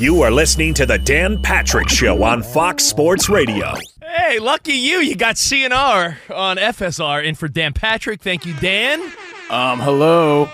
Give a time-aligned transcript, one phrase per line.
[0.00, 3.74] You are listening to the Dan Patrick Show on Fox Sports Radio.
[4.02, 5.00] Hey, lucky you.
[5.00, 8.22] You got CNR on FSR in for Dan Patrick.
[8.22, 9.02] Thank you, Dan.
[9.50, 10.48] Um, hello.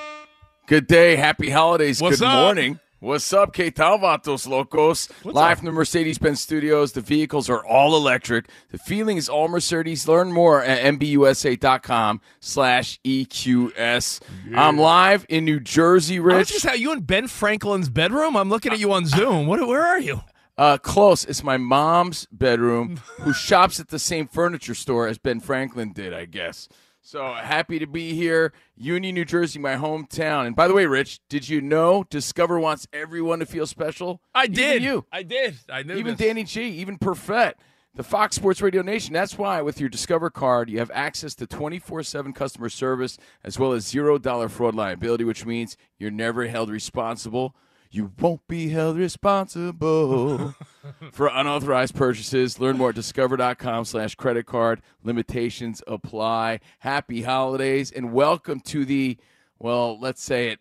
[0.66, 1.14] Good day.
[1.14, 2.02] Happy holidays.
[2.02, 2.42] What's Good up?
[2.44, 2.80] morning.
[2.98, 5.10] What's up, que tal, vatos locos?
[5.22, 6.92] Live from the Mercedes-Benz studios.
[6.92, 8.48] The vehicles are all electric.
[8.70, 10.08] The feeling is all Mercedes.
[10.08, 14.20] Learn more at mbusa.com slash EQS.
[14.54, 16.48] I'm live in New Jersey, Rich.
[16.48, 18.34] just how you in Ben Franklin's bedroom.
[18.34, 19.46] I'm looking at you on Zoom.
[19.46, 19.66] What?
[19.68, 20.22] Where are you?
[20.56, 21.26] Uh, close.
[21.26, 26.14] It's my mom's bedroom, who shops at the same furniture store as Ben Franklin did,
[26.14, 26.66] I guess.
[27.08, 30.44] So happy to be here, Union, New Jersey, my hometown.
[30.44, 34.20] And by the way, Rich, did you know Discover wants everyone to feel special?
[34.34, 34.82] I Even did.
[34.82, 35.54] you, I did.
[35.70, 35.94] I knew.
[35.94, 36.26] even this.
[36.26, 37.52] Danny G, even Perfett,
[37.94, 39.12] The Fox Sports Radio Nation.
[39.12, 43.70] That's why with your Discover card, you have access to 24/7 customer service as well
[43.70, 47.54] as zero dollar fraud liability, which means you're never held responsible.
[47.90, 50.54] You won't be held responsible
[51.12, 52.60] for unauthorized purchases.
[52.60, 54.82] Learn more at discover.com slash credit card.
[55.02, 56.60] Limitations apply.
[56.80, 59.16] Happy holidays and welcome to the,
[59.58, 60.60] well, let's say it,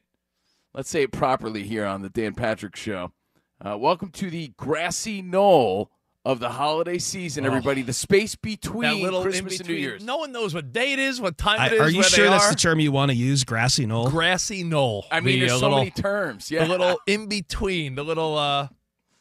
[0.74, 3.12] let's say it properly here on the Dan Patrick Show.
[3.59, 5.92] Uh, welcome to the grassy knoll
[6.25, 7.84] of the holiday season, everybody.
[7.84, 9.75] The space between little Christmas in and New.
[9.75, 10.03] Year's.
[10.03, 11.81] No one knows what day it is, what time I, it is.
[11.81, 12.50] are you where sure they that's are.
[12.52, 13.44] the term you want to use?
[13.44, 14.09] Grassy knoll.
[14.09, 15.06] Grassy knoll.
[15.12, 16.50] I mean, the, there's so little, many terms.
[16.50, 16.63] Yeah.
[16.63, 17.96] The little in between.
[17.96, 18.38] The little.
[18.38, 18.68] uh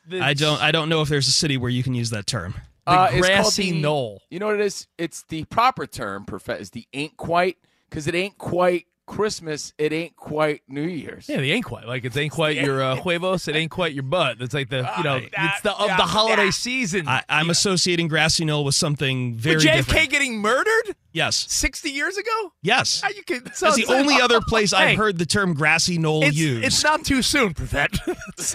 [0.06, 0.60] the, I don't.
[0.62, 2.54] I don't know if there's a city where you can use that term.
[2.86, 4.22] The Uh, grassy the- knoll.
[4.30, 4.86] You know what it is?
[4.98, 7.56] It's the proper term, perfect, is the ain't quite,
[7.88, 9.72] because it ain't quite Christmas.
[9.78, 11.28] It ain't quite New Year's.
[11.28, 13.48] Yeah, the ain't quite like it ain't quite your uh, huevos.
[13.48, 14.38] It ain't quite your butt.
[14.40, 17.06] It's like the you know it's the of the holiday season.
[17.08, 20.10] I, I'm associating grassy knoll with something very With JFK different.
[20.10, 21.46] getting murdered Yes.
[21.48, 22.52] sixty years ago.
[22.62, 23.00] Yes.
[23.00, 23.52] How you can?
[23.54, 26.36] So That's the it's- only other place Hey, I've heard the term grassy knoll It's,
[26.36, 26.64] used.
[26.64, 27.98] it's not too soon, Prevent.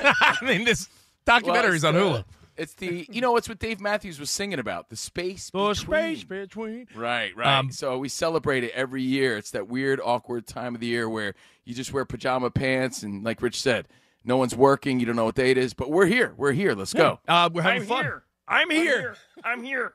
[0.04, 0.90] I mean, this
[1.28, 2.24] Well, documentary's it's on the- Hulu.
[2.60, 5.76] It's the you know it's what Dave Matthews was singing about the space The between.
[6.16, 6.88] space between.
[6.96, 7.58] Right, right.
[7.58, 9.38] Um, so we celebrate it every year.
[9.38, 11.34] It's that weird, awkward time of the year where
[11.66, 13.88] you just wear pajama pants and, like Rich said,
[14.24, 15.00] no one's working.
[15.00, 16.34] You don't know what day it is, but we're here.
[16.38, 16.74] We're here.
[16.76, 17.20] Let's go.
[17.28, 18.22] Uh, we're having fun.
[18.48, 19.16] I'm here.
[19.44, 19.94] I'm here.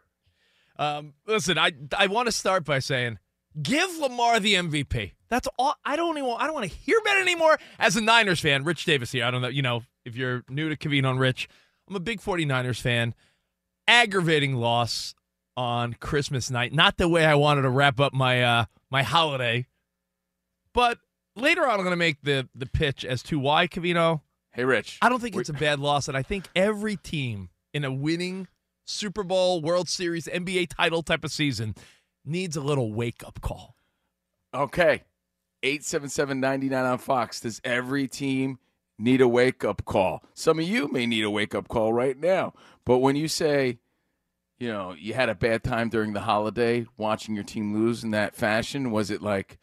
[0.79, 3.19] Um, listen, I I want to start by saying,
[3.61, 5.13] give Lamar the MVP.
[5.29, 5.75] That's all.
[5.85, 6.35] I don't even.
[6.39, 7.59] I don't want to hear about it anymore.
[7.79, 9.25] As a Niners fan, Rich Davis here.
[9.25, 9.49] I don't know.
[9.49, 11.49] You know, if you're new to Covino Rich,
[11.89, 13.15] I'm a big 49ers fan.
[13.87, 15.15] Aggravating loss
[15.57, 16.73] on Christmas night.
[16.73, 19.67] Not the way I wanted to wrap up my uh my holiday.
[20.73, 20.99] But
[21.37, 24.23] later on, I'm going to make the the pitch as to why Covino.
[24.53, 24.99] Hey, Rich.
[25.03, 28.47] I don't think it's a bad loss, and I think every team in a winning
[28.87, 31.75] Super Bowl, World Series, NBA title type of season
[32.25, 33.75] needs a little wake up call.
[34.55, 35.03] Okay.
[35.65, 37.41] 877-99 on Fox.
[37.41, 38.59] Does every team
[38.99, 40.23] need a wake-up call?
[40.35, 42.55] Some of you may need a wake-up call right now.
[42.85, 43.79] But when you say,
[44.59, 48.11] you know, you had a bad time during the holiday watching your team lose in
[48.13, 49.59] that fashion, was it like,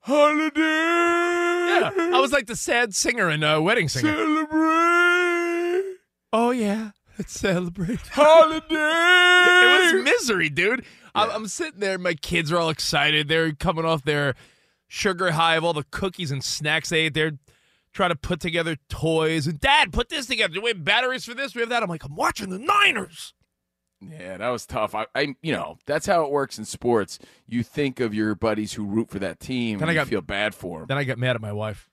[0.00, 0.60] holiday?
[0.60, 4.14] Yeah, I was like the sad singer in uh, Wedding Singer.
[4.14, 5.96] Celebrate.
[6.32, 8.00] Oh yeah, let's celebrate.
[8.08, 8.64] Holiday.
[8.70, 10.84] it was misery, dude.
[11.14, 11.98] I'm, I'm sitting there.
[11.98, 13.28] My kids are all excited.
[13.28, 14.34] They're coming off their
[14.88, 17.14] sugar high of all the cookies and snacks they ate.
[17.14, 17.38] They're
[17.94, 19.46] trying to put together toys.
[19.46, 20.52] And Dad, put this together.
[20.54, 21.54] Do we have batteries for this?
[21.54, 21.82] We have that.
[21.82, 23.32] I'm like, I'm watching the Niners.
[24.00, 24.94] Yeah, that was tough.
[24.94, 27.18] I, I, you know, that's how it works in sports.
[27.46, 30.08] You think of your buddies who root for that team, Then and I you got-
[30.08, 30.88] feel bad for them.
[30.88, 31.88] Then I got mad at my wife.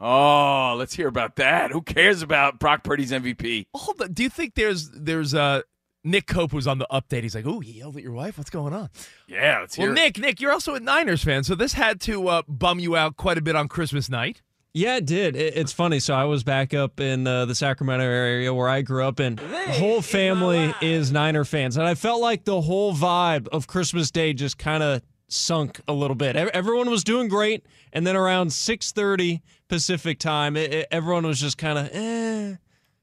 [0.00, 1.70] Oh, let's hear about that.
[1.70, 3.66] Who cares about Brock Purdy's MVP?
[3.74, 4.12] Hold on.
[4.12, 5.62] Do you think there's there's uh
[6.02, 7.22] Nick Cope was on the update?
[7.22, 8.36] He's like, "Oh, he yelled at your wife.
[8.36, 8.90] What's going on?"
[9.28, 9.94] Yeah, let's hear Well.
[9.94, 13.16] Nick, Nick, you're also a Niners fan, so this had to uh, bum you out
[13.16, 14.42] quite a bit on Christmas night.
[14.76, 15.36] Yeah, it did.
[15.36, 16.00] It, it's funny.
[16.00, 19.38] So I was back up in uh, the Sacramento area where I grew up, and
[19.38, 24.10] the whole family is Niner fans, and I felt like the whole vibe of Christmas
[24.10, 26.34] Day just kind of sunk a little bit.
[26.34, 31.40] Everyone was doing great, and then around six thirty Pacific time, it, it- everyone was
[31.40, 32.56] just kind of eh,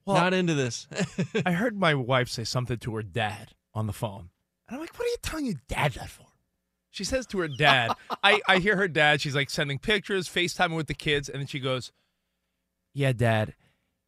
[0.05, 0.87] Well- not into this.
[1.45, 4.29] I heard my wife say something to her dad on the phone.
[4.67, 6.25] And I'm like, what are you telling your dad that for?
[6.91, 7.93] She says to her dad,
[8.23, 11.47] I, I hear her dad, she's like sending pictures, FaceTiming with the kids, and then
[11.47, 11.91] she goes,
[12.93, 13.55] Yeah, dad,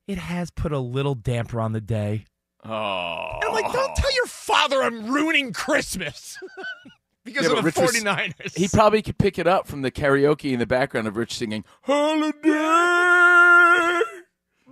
[0.08, 2.26] it has put a little damper on the day.
[2.66, 6.38] Oh, And I'm like, don't tell your father I'm ruining Christmas
[7.26, 8.58] because Yeah, of the Rich was- 49ers.
[8.58, 11.64] He probably could pick it up from the karaoke in the background of Rich singing
[11.84, 12.40] "Holiday."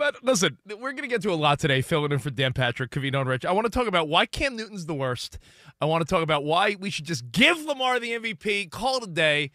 [0.01, 2.89] But listen, we're going to get to a lot today, filling in for Dan Patrick,
[2.89, 3.45] Covino, and Rich.
[3.45, 5.37] I want to talk about why Cam Newton's the worst.
[5.79, 9.03] I want to talk about why we should just give Lamar the MVP, call it
[9.03, 9.51] a day.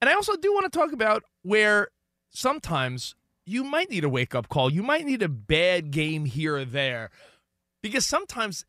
[0.00, 1.90] And I also do want to talk about where
[2.30, 3.14] sometimes
[3.46, 4.68] you might need a wake up call.
[4.68, 7.10] You might need a bad game here or there.
[7.80, 8.64] Because sometimes,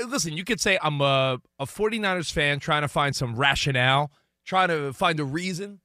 [0.00, 4.12] uh, listen, you could say I'm a, a 49ers fan trying to find some rationale,
[4.44, 5.80] trying to find a reason.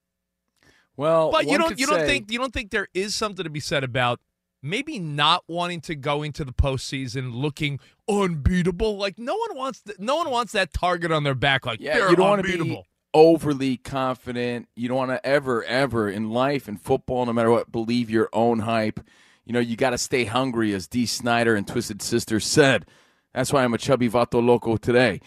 [0.95, 3.61] Well, But you don't you don't think you don't think there is something to be
[3.61, 4.19] said about
[4.61, 8.97] maybe not wanting to go into the postseason looking unbeatable.
[8.97, 11.65] Like no one wants th- no one wants that target on their back.
[11.65, 12.83] Like Yeah, they're you don't want to be
[13.13, 14.67] overly confident.
[14.75, 18.29] You don't want to ever, ever in life and football, no matter what, believe your
[18.33, 18.99] own hype.
[19.45, 22.85] You know, you got to stay hungry, as Dee Snider and Twisted Sister said.
[23.33, 25.21] That's why I'm a chubby vato loco today.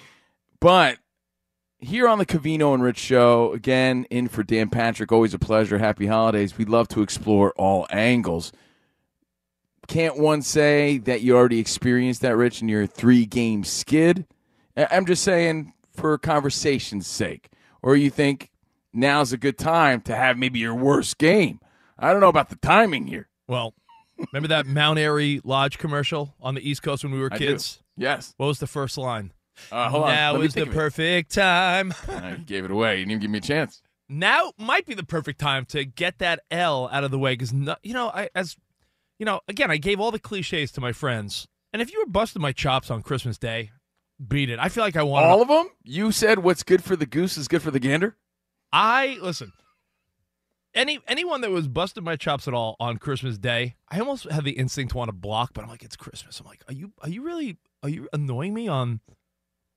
[0.61, 0.99] But
[1.79, 5.79] here on the Covino and Rich show, again, in for Dan Patrick, always a pleasure.
[5.79, 6.57] Happy holidays.
[6.57, 8.53] We love to explore all angles.
[9.89, 14.27] Can't one say that you already experienced that, Rich, in your three game skid?
[14.77, 17.49] I'm just saying for conversation's sake.
[17.83, 18.51] Or you think
[18.93, 21.61] now's a good time to have maybe your worst game.
[21.99, 23.29] I don't know about the timing here.
[23.49, 23.75] Well,
[24.33, 27.83] remember that Mount Airy Lodge commercial on the East Coast when we were kids?
[27.97, 28.35] Yes.
[28.37, 29.33] What was the first line?
[29.71, 30.09] Uh, hold on.
[30.11, 31.93] now is the perfect time.
[32.09, 32.99] I gave it away.
[32.99, 33.83] You didn't even give me a chance.
[34.09, 37.53] now might be the perfect time to get that L out of the way because
[37.83, 38.57] you know I as
[39.23, 42.11] you know again I gave all the cliches to my friends and if you were
[42.11, 43.71] busting my chops on Christmas Day,
[44.27, 44.59] beat it.
[44.59, 45.69] I feel like I want All of them?
[45.85, 48.17] You said what's good for the goose is good for the gander?
[48.73, 49.53] I listen.
[50.75, 54.43] Any anyone that was busting my chops at all on Christmas Day, I almost had
[54.43, 56.41] the instinct to want to block, but I'm like, it's Christmas.
[56.41, 58.99] I'm like, are you are you really are you annoying me on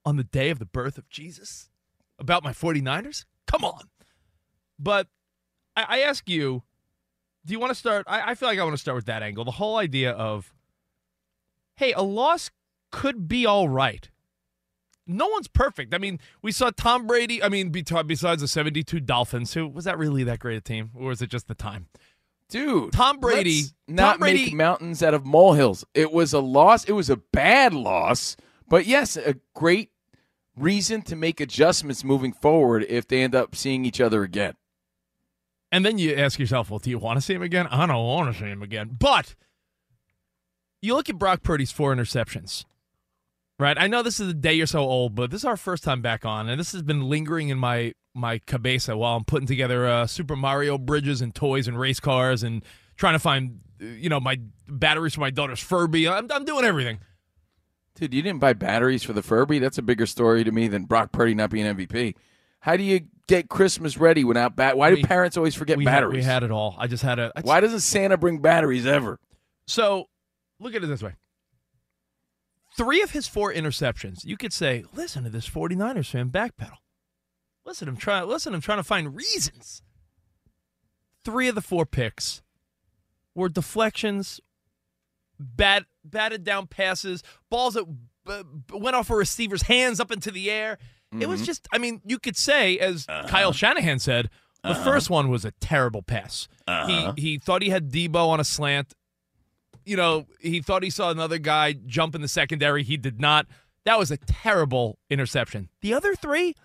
[0.04, 1.70] on the day of the birth of Jesus
[2.18, 3.26] about my 49ers?
[3.46, 3.90] Come on.
[4.80, 5.08] But
[5.76, 6.64] I, I ask you,
[7.46, 8.06] do you want to start?
[8.08, 9.46] I, I feel like I want to start with that angle.
[9.46, 10.54] The whole idea of,
[11.76, 12.52] hey, a loss
[12.92, 14.10] could be all right
[15.08, 15.94] no one's perfect.
[15.94, 17.44] I mean, we saw Tom Brady.
[17.44, 20.92] I mean, besides the 72 Dolphins, who was that really that great a team?
[20.96, 21.88] Or was it just the time?
[22.50, 22.92] Dude.
[22.92, 25.86] Tom Brady- not Tom Brady- make mountains out of molehills.
[25.94, 26.86] It was a loss.
[26.86, 28.36] It was a bad loss.
[28.68, 29.92] But yes, a great
[30.56, 34.54] reason to make adjustments moving forward if they end up seeing each other again.
[35.76, 37.68] And then you ask yourself, well, do you want to see him again?
[37.68, 38.96] I don't want to see him again.
[38.98, 39.36] But
[40.82, 42.64] you look at Brock Purdy's four interceptions,
[43.60, 43.78] right?
[43.78, 46.02] I know this is a day or so old, but this is our first time
[46.02, 49.86] back on, and this has been lingering in my my cabeza while I'm putting together
[49.86, 52.64] uh, Super Mario bridges and toys and race cars and
[52.96, 54.40] trying to find, you know, my
[54.70, 56.08] batteries for my daughter's Furby.
[56.08, 57.00] I'm, I'm doing everything.
[57.96, 59.60] Dude, you didn't buy batteries for the Furby?
[59.60, 62.16] That's a bigger story to me than Brock Purdy not being MVP.
[62.66, 64.76] How do you get Christmas ready without bat?
[64.76, 66.16] Why do We- parents always forget we had, batteries?
[66.16, 66.76] we had it all.
[66.80, 67.32] I just had a.
[67.36, 69.20] I Why doesn't Santa bring batteries ever?
[69.68, 70.06] So
[70.60, 71.14] look at it this way.
[72.76, 76.78] Three of his four interceptions, you could say, listen to this 49ers fan backpedal.
[77.68, 79.84] Listen, I'm trying listen, I'm trying to find reasons.
[81.24, 82.42] Three of the four picks
[83.36, 84.42] were deflections,
[85.40, 87.86] bat, batted down passes, balls that
[88.26, 88.44] uh,
[88.74, 90.80] went off a receiver's hands up into the air.
[91.22, 94.30] It was just, I mean, you could say, as Kyle Shanahan said,
[94.64, 96.48] the first one was a terrible pass.
[96.88, 98.94] He he thought he had Deebo on a slant.
[99.86, 102.84] You know, he thought he saw another guy jump in the secondary.
[102.84, 103.46] He did not.
[103.84, 105.70] That was a terrible interception.
[105.82, 106.56] The other three,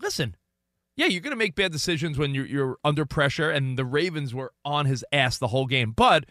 [0.00, 0.36] listen,
[0.94, 4.32] yeah, you're going to make bad decisions when you're, you're under pressure, and the Ravens
[4.32, 5.90] were on his ass the whole game.
[5.90, 6.26] But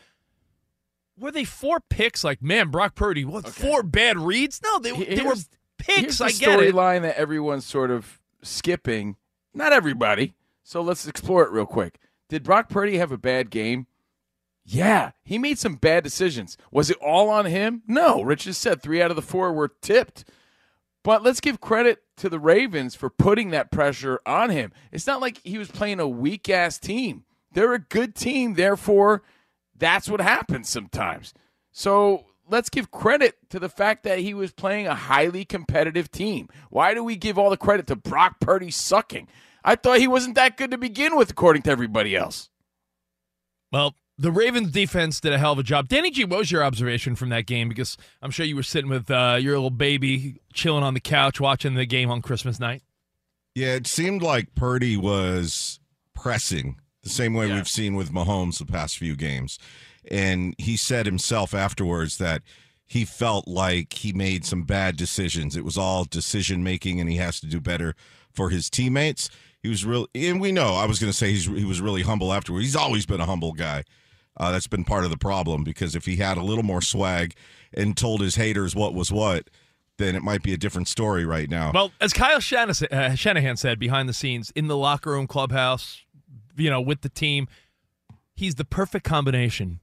[1.20, 2.24] were they four picks?
[2.24, 4.62] Like, man, Brock Purdy, what, four bad reads?
[4.64, 5.36] No, they, they were
[5.86, 6.20] picks.
[6.20, 6.74] Here's I get it.
[6.74, 9.18] storyline that everyone's sort of skipping.
[9.54, 10.34] Not everybody.
[10.64, 12.00] So let's explore it real quick.
[12.30, 13.88] Did Brock Purdy have a bad game?
[14.64, 16.58] Yeah, he made some bad decisions.
[16.72, 17.82] Was it all on him?
[17.88, 18.22] No.
[18.22, 20.24] Rich just said three out of the four were tipped.
[21.04, 24.72] But let's give credit to the Ravens for putting that pressure on him.
[24.92, 27.24] It's not like he was playing a weak ass team.
[27.54, 29.24] They're a good team, therefore,
[29.76, 31.34] that's what happens sometimes.
[31.72, 36.50] So let's give credit to the fact that he was playing a highly competitive team.
[36.70, 39.28] Why do we give all the credit to Brock Purdy sucking?
[39.64, 42.50] I thought he wasn't that good to begin with, according to everybody else.
[43.72, 45.88] Well, the Ravens defense did a hell of a job.
[45.88, 47.70] Danny G, what was your observation from that game?
[47.70, 51.40] Because I'm sure you were sitting with uh, your little baby, chilling on the couch,
[51.40, 52.84] watching the game on Christmas night.
[53.56, 55.80] Yeah, it seemed like Purdy was
[56.16, 57.56] pressing the same way Yeah.
[57.56, 59.58] we've seen with Mahomes the past few games.
[60.10, 62.42] And he said himself afterwards that
[62.86, 65.56] he felt like he made some bad decisions.
[65.56, 67.96] It was all decision making, and he has to do better
[68.34, 69.30] for his teammates.
[69.62, 70.74] He was real, and we know.
[70.74, 72.66] I was going to say he was really humble afterwards.
[72.66, 73.84] He's always been a humble guy.
[74.36, 77.36] Uh, that's been part of the problem because if he had a little more swag
[77.74, 79.50] and told his haters what was what,
[79.98, 81.72] then it might be a different story right now.
[81.74, 86.02] Well, as Kyle Shanahan, uh, Shanahan said behind the scenes in the locker room, clubhouse,
[86.58, 87.48] you know, with the team,
[88.36, 89.80] he's the perfect combination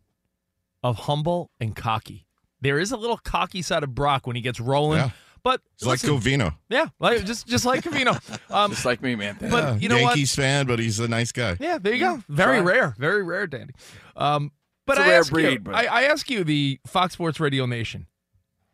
[0.83, 2.27] of humble and cocky.
[2.61, 5.11] There is a little cocky side of Brock when he gets rolling, Yeah.
[5.45, 6.57] but It's like Covino.
[6.69, 8.19] yeah, like just just like Covino.
[8.51, 9.37] Um, Just like me, man.
[9.41, 10.17] but you know what?
[10.17, 11.57] Yankees fan, but he's a nice guy.
[11.61, 12.23] Yeah, there you go.
[12.29, 12.67] Very Try.
[12.73, 13.73] rare, very rare, Danny.
[14.17, 14.53] Um,
[14.87, 17.39] but It's a I rare ask you, but- I, I ask you, the Fox Sports
[17.41, 18.07] Radio Nation,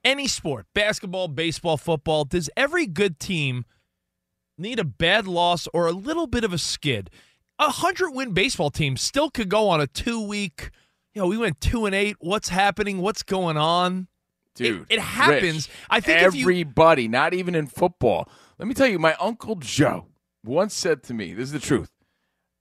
[0.05, 3.65] any sport, basketball, baseball, football, does every good team
[4.57, 7.11] need a bad loss or a little bit of a skid?
[7.59, 10.71] A hundred win baseball team still could go on a two week.
[11.23, 12.17] Know, we went two and eight.
[12.21, 12.99] What's happening?
[13.01, 14.09] What's going on?
[14.55, 15.69] Dude, it happens.
[15.69, 18.29] Rich, I think if you- everybody, not even in football.
[18.59, 20.07] Let me tell you, my uncle Joe
[20.45, 21.91] once said to me, "This is the truth."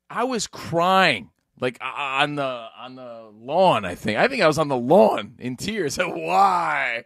[0.09, 1.29] I was crying
[1.59, 3.85] like on the on the lawn.
[3.85, 5.97] I think I think I was on the lawn in tears.
[5.99, 7.03] Why?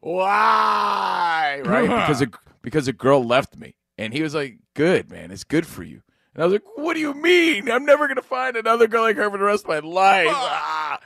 [0.00, 1.60] Why?
[1.64, 1.82] Right?
[2.06, 2.28] because a,
[2.62, 6.02] because a girl left me, and he was like, "Good man, it's good for you."
[6.34, 7.70] And I was like, "What do you mean?
[7.70, 11.00] I'm never gonna find another girl like her for the rest of my life." Ah.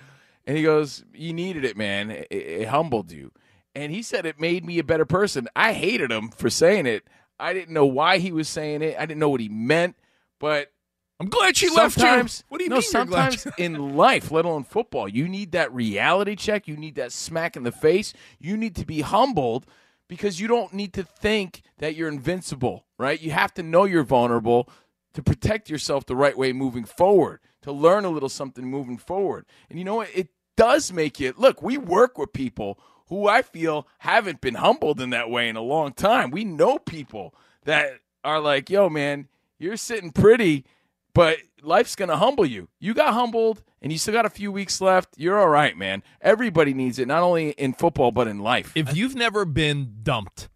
[0.47, 2.11] And he goes, "You needed it, man.
[2.11, 3.33] It, it humbled you."
[3.75, 5.49] And he said it made me a better person.
[5.55, 7.07] I hated him for saying it.
[7.39, 8.97] I didn't know why he was saying it.
[8.99, 9.97] I didn't know what he meant.
[10.39, 10.73] But
[11.21, 12.85] I'm glad she left sometimes, What do you no, mean?
[12.93, 16.69] you're glad sometimes in life, let alone football, you need that reality check.
[16.69, 18.13] You need that smack in the face.
[18.39, 19.67] You need to be humbled
[20.09, 23.21] because you don't need to think that you're invincible, right?
[23.21, 24.69] You have to know you're vulnerable
[25.17, 29.47] to protect yourself the right way moving forward, to learn a little something moving forward.
[29.71, 30.11] And you know what?
[30.15, 35.01] It does make you look, we work with people who I feel haven't been humbled
[35.01, 36.31] in that way in a long time.
[36.31, 40.67] We know people that are like, yo, man, you're sitting pretty,
[41.15, 42.69] but life's going to humble you.
[42.79, 45.15] You got humbled and you still got a few weeks left.
[45.17, 46.03] You're all right, man.
[46.21, 48.73] Everybody needs it, not only in football, but in life.
[48.75, 50.51] if you've never been dumped,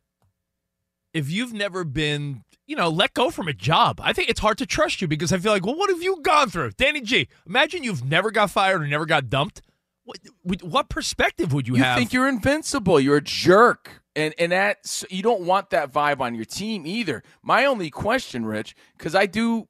[1.14, 4.57] if you've never been, you know, let go from a job, I think it's hard
[4.59, 6.71] to trust you because I feel like, well, what have you gone through?
[6.79, 9.61] Danny G, imagine you've never got fired or never got dumped.
[10.05, 11.97] What, what- perspective would you, you have?
[11.97, 13.00] You think you're invincible.
[13.00, 14.03] You're a jerk.
[14.17, 17.23] And and that you don't want that vibe on your team either.
[17.43, 19.69] My only question, Rich, because I do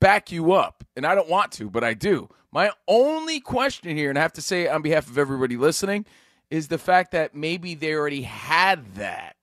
[0.00, 2.28] back you up, and I don't want to, but I do.
[2.52, 6.04] My only question here, and I have to say it on behalf of everybody listening,
[6.50, 9.36] is the fact that maybe they already had that.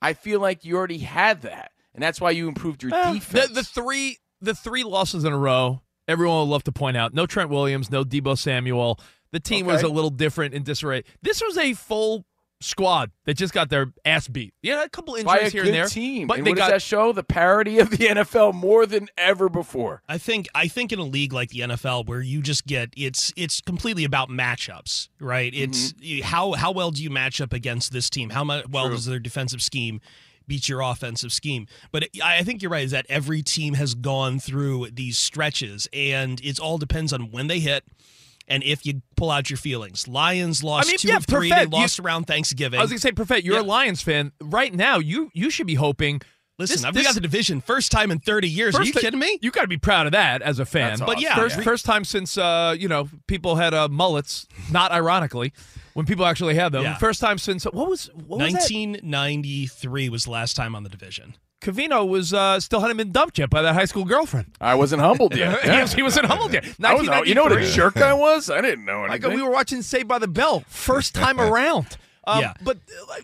[0.00, 3.48] I feel like you already had that, and that's why you improved your Eh, defense.
[3.48, 5.82] The, the three the three losses in a row.
[6.08, 7.14] Everyone will love to point out.
[7.14, 8.98] No Trent Williams, no Deebo Samuel.
[9.30, 11.04] The team was a little different in disarray.
[11.22, 12.26] This was a full
[12.60, 14.52] squad that just got their ass beat.
[14.62, 16.26] Yeah, a couple by injuries a here good and there, team.
[16.28, 17.12] but and they what got does that show?
[17.12, 20.02] The parity of the NFL more than ever before.
[20.08, 23.32] I think I think in a league like the NFL where you just get it's
[23.36, 25.52] it's completely about matchups, right?
[25.54, 26.22] It's Mm-hmm.
[26.24, 28.30] how how well do you match up against this team?
[28.30, 30.00] How much well does their defensive scheme
[30.46, 31.66] beat your offensive scheme?
[31.90, 32.84] But I I think you're right.
[32.84, 37.46] Is that every team has gone through these stretches, and it all depends on when
[37.46, 37.84] they hit.
[38.48, 41.48] And if you pull out your feelings, Lions lost mean, two yeah, of three.
[41.48, 41.70] Perfect.
[41.70, 42.78] They You- lost around Thanksgiving.
[42.80, 44.32] I was gonna say, Perfect, you're a Lions fan.
[44.40, 46.20] Right now, you you should be hoping.
[46.58, 48.74] Listen, this- I've this- got the division first time in 30 years.
[48.74, 49.38] Are you kidding me?
[49.40, 50.98] You got to be proud of that as a fan.
[50.98, 54.46] But yeah, first we- first time since uh, you know people had uh, mullets.
[54.70, 55.52] Not ironically,
[55.94, 56.82] when people actually had them.
[56.82, 56.96] Yeah.
[56.96, 61.36] First time since what was what 1993 was the last time on the division.
[61.60, 64.48] Covino was uh, still hadn't been dumped yet by that high school girlfriend.
[64.60, 65.60] I wasn't humbled yet.
[65.64, 66.64] he, was, he wasn't humbled yet.
[66.82, 68.50] I was, you know what a jerk I was?
[68.50, 69.36] I didn't know Like anything.
[69.36, 71.96] we were watching Saved by the Bell, first time around.
[72.26, 72.54] Um, Yeah.
[72.64, 72.78] But
[73.10, 73.14] uh,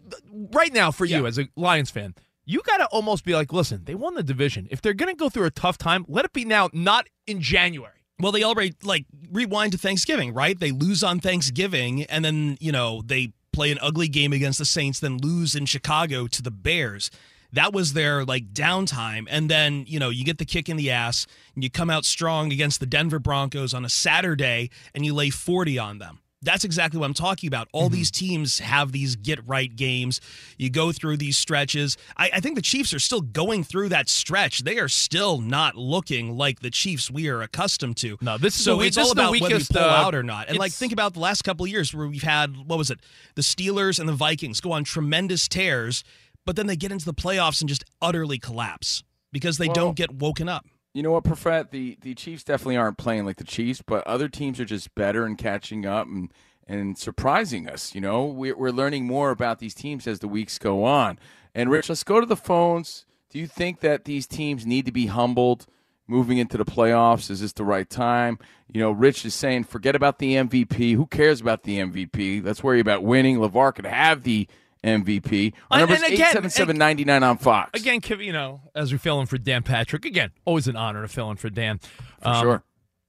[0.52, 1.28] right now, for you Yeah.
[1.28, 4.68] as a Lions fan, you got to almost be like, listen, they won the division.
[4.70, 7.40] If they're going to go through a tough time, let it be now, not in
[7.42, 7.92] January.
[8.20, 10.58] Well, they already like rewind to Thanksgiving, right?
[10.58, 14.64] They lose on Thanksgiving, and then you know they play an ugly game against the
[14.64, 17.10] Saints, then lose in Chicago to the Bears.
[17.52, 20.90] That was their like downtime, and then you know you get the kick in the
[20.90, 25.14] ass, and you come out strong against the Denver Broncos on a Saturday, and you
[25.14, 26.18] lay forty on them.
[26.42, 27.68] That's exactly what I'm talking about.
[27.72, 30.20] All these teams have these get right games.
[30.56, 31.96] You go through these stretches.
[32.16, 34.60] I, I think the Chiefs are still going through that stretch.
[34.60, 38.18] They are still not looking like the Chiefs we are accustomed to.
[38.20, 40.14] No, this is so the, it's this all about whether you weakest pull uh, out
[40.14, 40.48] or not.
[40.48, 43.00] And like think about the last couple of years where we've had what was it?
[43.34, 46.04] The Steelers and the Vikings go on tremendous tears,
[46.46, 49.02] but then they get into the playoffs and just utterly collapse
[49.32, 50.66] because they Well- don't get woken up.
[50.94, 51.70] You know what, Profet?
[51.70, 55.24] The the Chiefs definitely aren't playing like the Chiefs, but other teams are just better
[55.24, 56.32] and catching up and
[56.66, 57.94] and surprising us.
[57.94, 61.18] You know, we're we're learning more about these teams as the weeks go on.
[61.54, 63.04] And Rich, let's go to the phones.
[63.30, 65.66] Do you think that these teams need to be humbled
[66.06, 67.30] moving into the playoffs?
[67.30, 68.38] Is this the right time?
[68.72, 70.94] You know, Rich is saying, forget about the MVP.
[70.94, 72.44] Who cares about the MVP?
[72.44, 73.40] Let's worry about winning.
[73.40, 74.48] Lamar could have the
[74.88, 75.52] MVP.
[75.70, 77.80] Our number's and again- 877-99 on Fox.
[77.80, 81.08] Again, you know, as we fill in for Dan Patrick, again, always an honor to
[81.08, 81.78] fill in for Dan.
[82.22, 82.62] For Um, sure.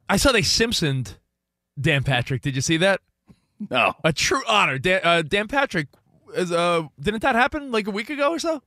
[0.08, 1.18] I saw they Simpsoned
[1.80, 2.42] Dan Patrick.
[2.42, 3.02] Did you see that?
[3.70, 3.94] No.
[4.04, 4.78] A true honor.
[4.80, 5.88] Dan, uh, Dan Patrick,
[6.36, 8.64] is, uh, didn't that happen like a week ago or so?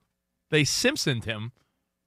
[0.51, 1.53] They Simpsoned him,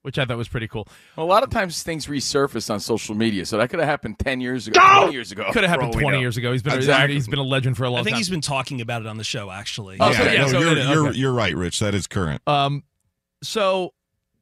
[0.05, 0.87] which I thought was pretty cool.
[1.17, 4.19] Well, a lot of times things resurface on social media, so that could have happened
[4.19, 5.45] ten years ago, twenty years ago.
[5.51, 6.21] Could have happened all 20 know.
[6.21, 6.51] years ago.
[6.53, 7.15] He's been Exactly.
[7.15, 8.01] he's been a legend for a long time.
[8.01, 8.17] I think time.
[8.19, 9.97] he's been talking about it on the show actually.
[9.99, 11.79] Oh, so yeah, yeah, no, so you're, it- you're, you're right, Rich.
[11.79, 12.41] That is current.
[12.47, 12.83] Um,
[13.43, 13.93] so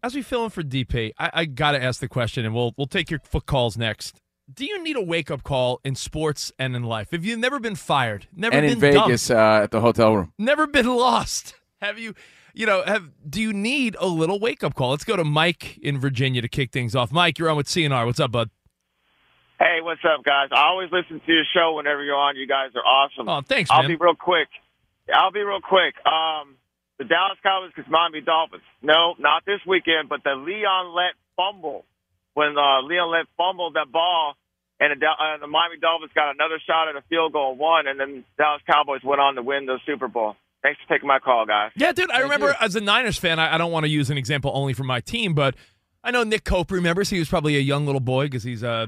[0.04, 2.74] as we fill in for DP, I, I got to ask the question, and we'll
[2.78, 4.20] we'll take your foot calls next.
[4.54, 7.12] Do you need a wake up call in sports and in life?
[7.12, 10.16] Have you never been fired, never and been in Vegas dumped, uh, at the hotel
[10.18, 10.34] room.
[10.38, 11.56] never been lost?
[11.82, 12.14] Have you,
[12.54, 14.92] you know, have do you need a little wake up call?
[14.92, 17.12] Let's go to Mike in Virginia to kick things off.
[17.12, 18.06] Mike, you're on with CNR.
[18.06, 18.50] What's up, bud?
[19.60, 20.50] Hey, what's up, guys?
[20.52, 22.36] I always listen to your show whenever you're on.
[22.36, 23.30] You guys are awesome.
[23.30, 23.82] Oh, thanks, Man.
[23.82, 24.50] I'll be real quick.
[25.14, 25.96] I'll be real quick.
[26.06, 26.56] Um,
[26.98, 28.64] the Dallas Cowboys because Miami Dolphins.
[28.82, 31.86] No, not this weekend, but the Leon Lett fumble
[32.34, 34.36] when uh, Leon Lett fumbled that ball,
[34.80, 38.00] and the, uh, the Miami Dolphins got another shot at a field goal, won, and
[38.00, 40.36] then Dallas Cowboys went on to win the Super Bowl.
[40.64, 41.72] Thanks for taking my call, guys.
[41.76, 42.10] Yeah, dude.
[42.10, 42.54] I Thank remember you.
[42.62, 45.02] as a Niners fan, I, I don't want to use an example only for my
[45.02, 45.56] team, but
[46.04, 47.10] I know Nick Cope remembers.
[47.10, 48.88] He was probably a young little boy because he's a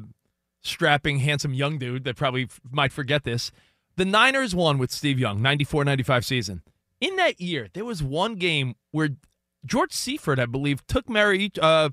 [0.62, 3.52] strapping, handsome young dude that probably f- might forget this.
[3.98, 6.62] The Niners won with Steve Young, 94 95 season.
[7.02, 9.10] In that year, there was one game where
[9.66, 11.90] George Seifert, I believe, took Mary, uh,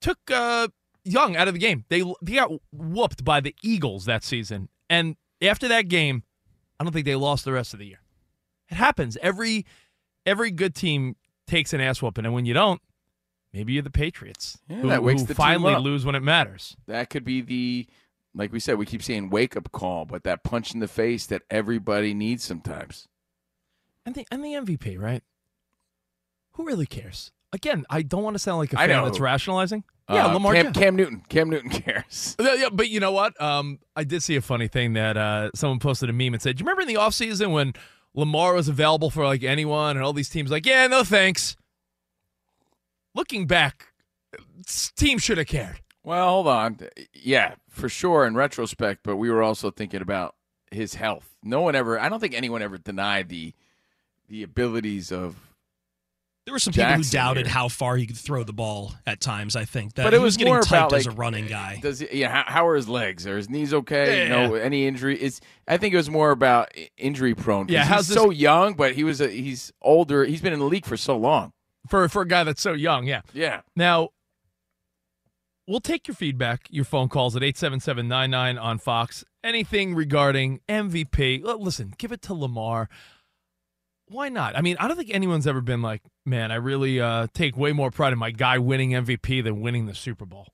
[0.00, 0.68] took uh,
[1.04, 1.84] Young out of the game.
[1.88, 4.68] They, they got whooped by the Eagles that season.
[4.88, 6.22] And after that game,
[6.78, 8.00] I don't think they lost the rest of the year.
[8.70, 9.16] It happens.
[9.22, 9.66] Every
[10.26, 12.80] every good team takes an ass whooping, and when you don't,
[13.52, 16.76] maybe you're the Patriots Yeah, who, that wakes who the finally lose when it matters.
[16.86, 17.86] That could be the,
[18.34, 21.26] like we said, we keep saying wake up call, but that punch in the face
[21.26, 23.06] that everybody needs sometimes.
[24.06, 25.22] And the and the MVP, right?
[26.52, 27.32] Who really cares?
[27.52, 29.04] Again, I don't want to sound like a I fan know.
[29.04, 29.84] that's rationalizing.
[30.10, 31.22] Yeah, Uh, Lamar Cam, Cam Newton.
[31.28, 32.36] Cam Newton cares.
[32.38, 33.40] Yeah, yeah, but you know what?
[33.40, 36.56] Um, I did see a funny thing that uh, someone posted a meme and said,
[36.56, 37.72] "Do you remember in the offseason when
[38.14, 41.56] Lamar was available for like anyone and all these teams like, yeah, no thanks."
[43.14, 43.92] Looking back,
[44.96, 45.80] team should have cared.
[46.02, 46.78] Well, hold on.
[47.12, 50.34] Yeah, for sure in retrospect, but we were also thinking about
[50.70, 51.34] his health.
[51.42, 51.98] No one ever.
[51.98, 53.54] I don't think anyone ever denied the
[54.28, 55.36] the abilities of.
[56.46, 57.54] There were some people who doubted here.
[57.54, 59.56] how far he could throw the ball at times.
[59.56, 61.78] I think that but it was, getting more typed about as a running guy.
[61.80, 62.28] Does he, yeah?
[62.28, 63.26] How, how are his legs?
[63.26, 64.28] Are his knees okay?
[64.28, 65.18] Yeah, no, any injury?
[65.18, 65.40] It's.
[65.66, 67.68] I think it was more about injury prone.
[67.68, 69.22] Yeah, he's how's this- so young, but he was.
[69.22, 70.24] A, he's older.
[70.26, 71.52] He's been in the league for so long.
[71.88, 73.22] For for a guy that's so young, yeah.
[73.32, 73.62] Yeah.
[73.74, 74.10] Now,
[75.66, 79.24] we'll take your feedback, your phone calls at 877-99 on Fox.
[79.42, 81.42] Anything regarding MVP.
[81.42, 82.88] Listen, give it to Lamar.
[84.08, 84.56] Why not?
[84.56, 87.72] I mean, I don't think anyone's ever been like, man, I really uh, take way
[87.72, 90.48] more pride in my guy winning MVP than winning the Super Bowl.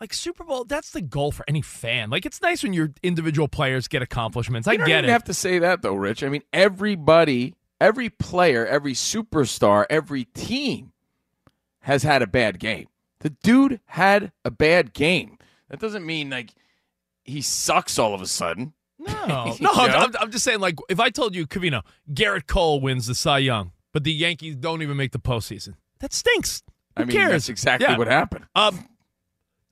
[0.00, 2.10] Like Super Bowl, that's the goal for any fan.
[2.10, 4.66] Like it's nice when your individual players get accomplishments.
[4.66, 5.08] I get even it.
[5.08, 6.24] have to say that though, Rich.
[6.24, 10.92] I mean, everybody, every player, every superstar, every team
[11.80, 12.88] has had a bad game.
[13.20, 15.38] The dude had a bad game.
[15.68, 16.50] That doesn't mean like
[17.22, 18.74] he sucks all of a sudden.
[19.06, 20.60] No, no, I'm, I'm- I'm just saying.
[20.60, 24.56] Like, if I told you, Covino, Gerrit Cole wins the Cy Young, but the Yankees
[24.56, 26.62] don't even make the postseason, that stinks.
[26.96, 27.30] Who I mean, cares?
[27.32, 27.98] that's exactly Yeah.
[27.98, 28.46] what happened.
[28.54, 28.86] Um,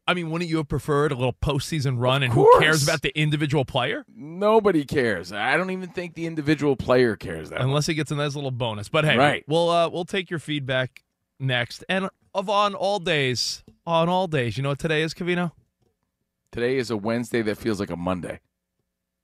[0.08, 2.24] I mean, wouldn't you have preferred a little postseason run?
[2.24, 5.32] and who cares about the individual player Nobody cares.
[5.32, 7.64] I don't even think the individual player cares that much.
[7.64, 8.88] unless he gets a nice little bonus?
[8.88, 9.44] But hey, Right.
[9.46, 11.04] we'll uh, we'll take your feedback
[11.38, 11.84] next.
[11.88, 15.52] And of on all days, on all days, you know what today is, Covino?
[16.50, 18.40] Today is a Wednesday that feels like a Monday.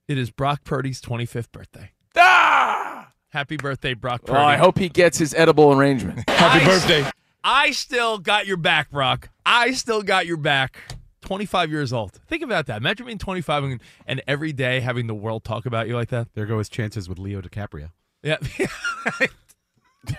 [0.09, 1.91] It is Brock Purdy's 25th birthday.
[2.17, 3.13] Ah!
[3.29, 4.39] Happy birthday, Brock Oh, Purdy!
[4.39, 6.25] I hope he gets his edible arrangement.
[6.31, 7.05] Happy birthday.
[7.45, 9.29] I still got your back, Brock.
[9.45, 10.79] I still got your back.
[11.21, 12.13] 25 years old.
[12.27, 12.79] Think about that.
[12.79, 16.29] Imagine being 25 and, and every day having the world talk about you like that.
[16.33, 17.91] There go his chances with Leo DiCaprio.
[18.23, 18.39] Yeah.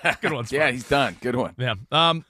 [0.21, 0.45] Good one.
[0.51, 1.17] yeah, he's done.
[1.19, 1.55] Good one.
[1.57, 1.73] Yeah.
[1.91, 2.25] Um,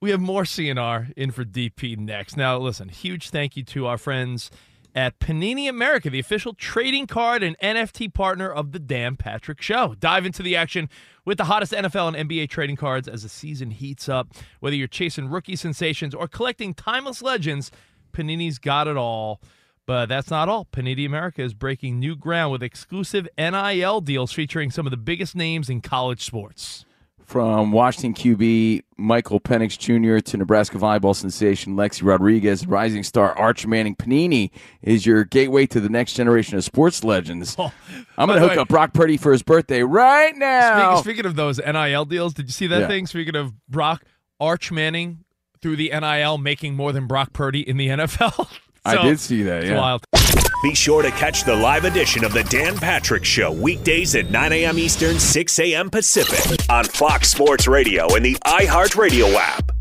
[0.00, 2.36] we have more CNR in for DP next.
[2.36, 4.50] Now, listen, huge thank you to our friends
[4.94, 9.94] at Panini America, the official trading card and NFT partner of the Dan Patrick Show.
[9.98, 10.88] Dive into the action
[11.24, 14.28] with the hottest NFL and NBA trading cards as the season heats up.
[14.60, 17.70] Whether you're chasing rookie sensations or collecting timeless legends,
[18.12, 19.40] Panini's got it all.
[19.86, 20.66] But that's not all.
[20.66, 25.34] Panini America is breaking new ground with exclusive NIL deals featuring some of the biggest
[25.34, 26.84] names in college sports.
[27.32, 30.20] From Washington QB Michael Penix Jr.
[30.22, 34.50] to Nebraska volleyball sensation Lexi Rodriguez, rising star Arch Manning Panini
[34.82, 37.56] is your gateway to the next generation of sports legends.
[37.58, 37.72] Oh,
[38.18, 40.96] I'm going to hook way- up Brock Purdy for his birthday right now.
[40.96, 42.86] Speaking, speaking of those NIL deals, did you see that Yeah.
[42.88, 43.06] thing?
[43.06, 44.04] Speaking of Brock
[44.38, 45.24] Arch Manning
[45.62, 48.46] through the NIL making more than Brock Purdy in the NFL.
[48.84, 49.62] I did see that.
[49.62, 49.78] It's Yeah.
[49.80, 50.04] wild.
[50.62, 54.52] Be sure to catch the live edition of the Dan Patrick Show weekdays at 9
[54.52, 54.78] a.m.
[54.78, 55.90] Eastern, 6 a.m.
[55.90, 59.72] Pacific on Fox Sports Radio and the iHeartRadio app.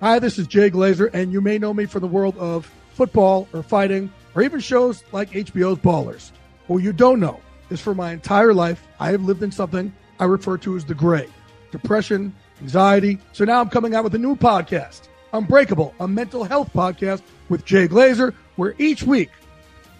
[0.00, 3.46] Hi, this is Jay Glazer, and you may know me from the world of football
[3.52, 6.32] or fighting or even shows like HBO's Ballers.
[6.66, 7.40] What you don't know
[7.70, 10.94] is for my entire life, I have lived in something I refer to as the
[10.94, 11.28] gray
[11.70, 13.20] depression, anxiety.
[13.32, 17.64] So now I'm coming out with a new podcast, Unbreakable, a mental health podcast with
[17.64, 19.30] Jay Glazer, where each week,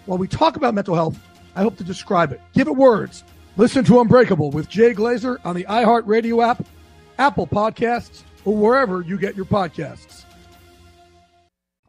[0.05, 1.17] while we talk about mental health,
[1.55, 3.23] I hope to describe it, give it words.
[3.57, 6.65] Listen to Unbreakable with Jay Glazer on the iHeartRadio app,
[7.17, 10.25] Apple Podcasts, or wherever you get your podcasts.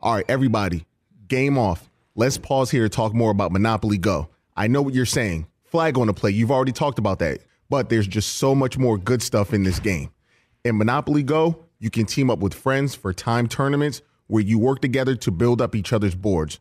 [0.01, 0.87] All right, everybody,
[1.27, 1.91] game off.
[2.15, 4.29] Let's pause here to talk more about Monopoly Go.
[4.57, 5.49] I know what you're saying.
[5.65, 6.31] Flag on the play.
[6.31, 7.41] You've already talked about that.
[7.69, 10.11] But there's just so much more good stuff in this game.
[10.65, 14.81] In Monopoly Go, you can team up with friends for time tournaments where you work
[14.81, 16.61] together to build up each other's boards.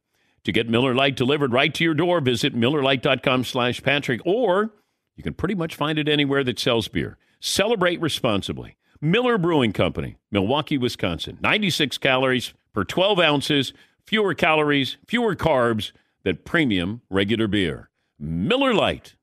[0.45, 4.71] To get Miller Lite delivered right to your door, visit MillerLite.com slash Patrick, or
[5.15, 7.17] you can pretty much find it anywhere that sells beer.
[7.39, 8.75] Celebrate responsibly.
[8.99, 11.37] Miller Brewing Company, Milwaukee, Wisconsin.
[11.41, 13.73] 96 calories per 12 ounces,
[14.05, 15.91] fewer calories, fewer carbs
[16.23, 17.89] than premium regular beer.
[18.19, 19.15] Miller Lite.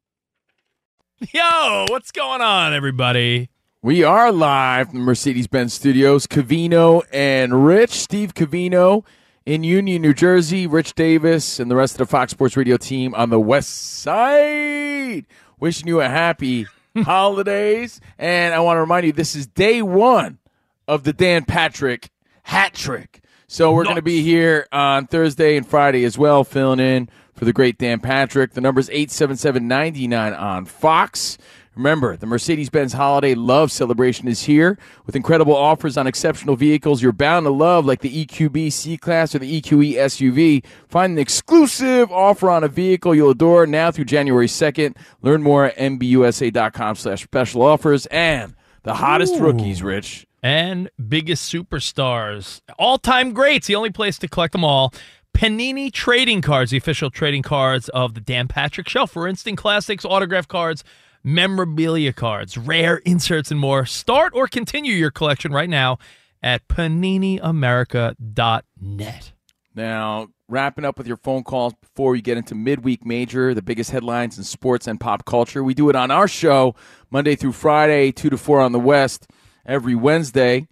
[1.33, 3.51] Yo, what's going on, everybody?
[3.83, 6.29] We are live from Mercedes Benz Studios.
[6.29, 9.05] Covino and Rich, Steve Covino
[9.49, 10.67] in Union, New Jersey.
[10.67, 15.25] Rich Davis and the rest of the Fox Sports Radio team on the west side.
[15.59, 16.67] Wishing you a happy
[16.99, 17.99] holidays.
[18.19, 20.39] And I want to remind you, this is day one
[20.87, 22.11] of the Dan Patrick
[22.43, 23.23] hat trick.
[23.47, 27.47] So we're going to be here on Thursday and Friday as well, filling in for
[27.47, 28.53] the great Dan Patrick.
[28.53, 31.39] The number is 877-99 on Fox.
[31.79, 37.01] Remember, the Mercedes Benz Holiday Love Celebration is here with incredible offers on exceptional vehicles
[37.01, 40.65] you're bound to love, like the EQB C Class or the EQE SUV.
[40.89, 44.97] Find an exclusive offer on a vehicle you'll adore now through January 2nd.
[45.23, 48.07] Learn more at MBUSA.com slash special offers.
[48.07, 49.45] And the hottest Ooh.
[49.45, 50.27] rookies, Rich.
[50.43, 52.61] And biggest superstars.
[52.77, 53.69] All time greats.
[53.69, 54.93] The only place to collect them all.
[55.33, 59.07] Panini Trading Cards, the official trading cards of the Dan Patrick Show.
[59.07, 60.83] For instant classics, autograph cards,
[61.29, 63.87] memorabilia cards, rare inserts, and more.
[63.87, 65.99] Start or continue your collection right now
[66.43, 69.33] at paniniamerica.net.
[69.75, 73.91] Now, wrapping up with your phone calls before we get into midweek major, the biggest
[73.91, 75.63] headlines in sports and pop culture.
[75.63, 76.75] We do it on our show
[77.11, 79.29] Monday through Friday, 2 to 4 on the West.
[79.67, 80.67] Every Wednesday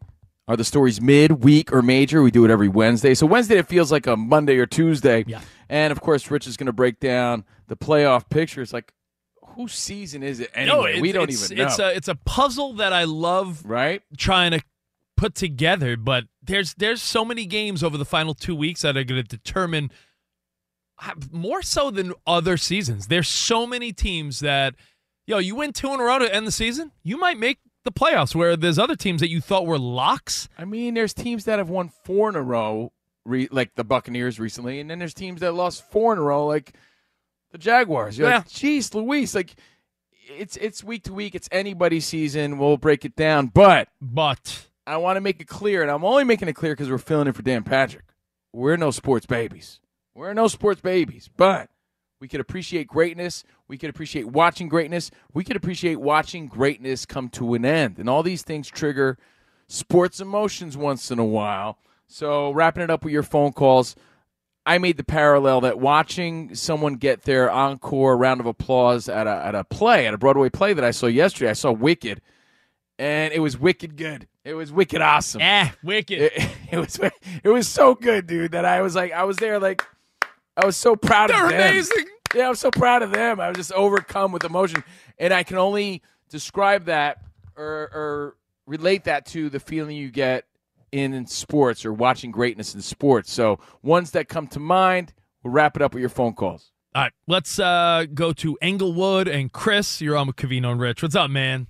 [0.49, 2.23] are the stories midweek or major.
[2.23, 3.15] We do it every Wednesday.
[3.15, 5.25] So Wednesday it feels like a Monday or Tuesday.
[5.27, 5.41] Yeah.
[5.69, 8.63] And of course, Rich is going to break down the playoff picture.
[8.63, 8.93] It's like,
[9.57, 10.77] whose season is it anyway?
[10.77, 11.65] No, it's, we don't even know.
[11.65, 14.63] It's a it's a puzzle that I love right trying to
[15.17, 19.05] put together, but there's there's so many games over the final two weeks that are
[19.05, 19.91] going to determine
[21.03, 23.09] uh, more so than other seasons.
[23.09, 24.75] There's so many teams that
[25.27, 27.93] yo, you win two in a row to end the season, you might make the
[27.93, 28.35] playoffs.
[28.35, 30.49] Where there's other teams that you thought were locks.
[30.59, 32.93] I mean, there's teams that have won four in a row,
[33.25, 36.47] re, like the Buccaneers recently, and then there's teams that lost four in a row,
[36.47, 36.75] like
[37.59, 38.19] the Jaguars.
[38.19, 38.37] You're Yeah.
[38.39, 39.55] like, jeez, Luis, like
[40.29, 41.35] it's it's week to week.
[41.35, 42.59] It's anybody's season.
[42.59, 46.25] We'll break it down, but but I want to make it clear, and I'm only
[46.25, 48.05] making it clear because we're filling in for Dan Patrick.
[48.53, 49.81] We're no sports babies.
[50.15, 51.69] We're no sports babies, but
[52.21, 53.45] we could appreciate greatness.
[53.69, 55.11] We could appreciate watching greatness.
[55.35, 57.99] We could appreciate watching greatness come to an end.
[57.99, 59.19] And all these things trigger
[59.69, 61.79] sports emotions once in a while.
[62.07, 63.97] So, wrapping it up with your phone calls,
[64.67, 69.31] I made the parallel that watching someone get their encore round of applause at a,
[69.31, 72.21] at a play, at a Broadway play that I saw yesterday, I saw Wicked,
[72.99, 74.27] and it was wicked good.
[74.45, 75.41] It was wicked awesome.
[75.41, 76.21] Yeah, wicked.
[76.21, 76.33] It,
[76.73, 76.99] it was
[77.45, 79.85] it was so good, dude, that I was like, I was there, like,
[80.57, 81.61] I was so proud They're of them.
[81.61, 82.07] amazing.
[82.35, 83.39] Yeah, I'm so proud of them.
[83.41, 84.83] I was just overcome with emotion,
[85.19, 87.19] and I can only describe that
[87.57, 90.45] or, or relate that to the feeling you get
[90.97, 93.33] in sports or watching greatness in sports.
[93.33, 95.13] So ones that come to mind.
[95.43, 96.73] We'll wrap it up with your phone calls.
[96.95, 100.01] All right, let's uh, go to Englewood and Chris.
[100.01, 101.03] You're on with Covino and Rich.
[101.03, 101.67] What's up, man?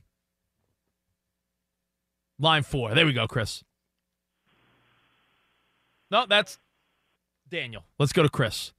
[2.39, 2.95] Line four.
[2.95, 3.65] There we go, Chris.
[6.11, 6.59] No, that's
[7.49, 7.85] Daniel.
[7.99, 8.73] Let's go to Chris.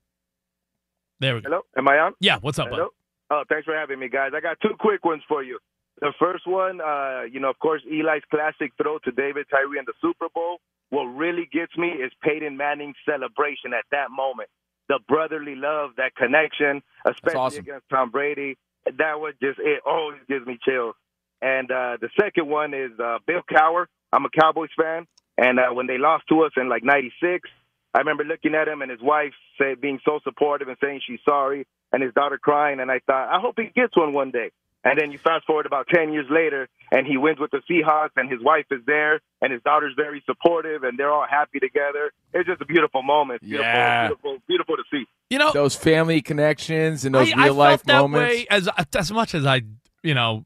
[1.19, 1.49] There we go.
[1.49, 2.13] Hello, am I on?
[2.19, 2.87] Yeah, what's up, bud?
[3.29, 4.31] Oh, thanks for having me, guys.
[4.33, 5.59] I got two quick ones for you.
[5.99, 9.85] The first one, uh, you know, of course, Eli's classic throw to David Tyree in
[9.85, 10.59] the Super Bowl.
[10.89, 14.49] What really gets me is Peyton Manning's celebration at that moment.
[14.89, 17.59] The brotherly love, that connection, especially awesome.
[17.59, 18.57] against Tom Brady.
[18.85, 20.95] That was just, it always gives me chills.
[21.41, 23.87] And uh, the second one is uh, Bill Cowher.
[24.13, 25.07] I'm a Cowboys fan.
[25.37, 27.49] And uh, when they lost to us in like 96,
[27.93, 31.19] I remember looking at him and his wife say, being so supportive and saying she's
[31.27, 32.79] sorry, and his daughter crying.
[32.79, 34.51] And I thought, I hope he gets one one day.
[34.89, 38.11] And then you fast forward about 10 years later, and he wins with the Seahawks,
[38.15, 42.11] and his wife is there, and his daughter's very supportive, and they're all happy together.
[42.33, 43.41] It's just a beautiful moment.
[43.41, 44.07] Beautiful, Yeah.
[44.07, 45.05] beautiful, beautiful to see.
[45.29, 48.35] You know, Those family connections and those I, real life I felt that moments.
[48.35, 49.63] way as as much as I,
[50.03, 50.45] you know,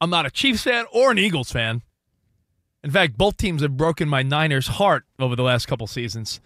[0.00, 1.82] I'm not a Chiefs fan or an Eagles fan.
[2.84, 6.40] In fact, both teams have broken my Niners' heart over the last couple seasons.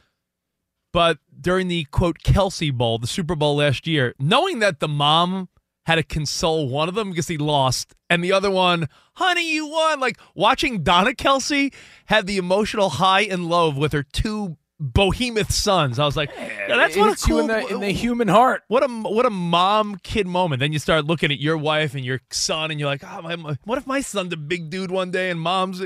[0.92, 5.48] But during the quote Kelce Bowl, the Super Bowl last year, knowing that the mom
[5.86, 9.66] had to console one of them because he lost, and the other one, honey, you
[9.66, 10.00] won.
[10.00, 11.72] Like watching Donna Kelce
[12.06, 15.98] have the emotional high and low with her two behemoth sons.
[15.98, 18.62] I was like, yeah, that's what a cool in the- in the human heart.
[18.68, 20.60] What a what a mom kid moment.
[20.60, 23.36] Then you start looking at your wife and your son, and you're like, oh, my,
[23.36, 25.80] my- what if my son's a big dude one day and mom's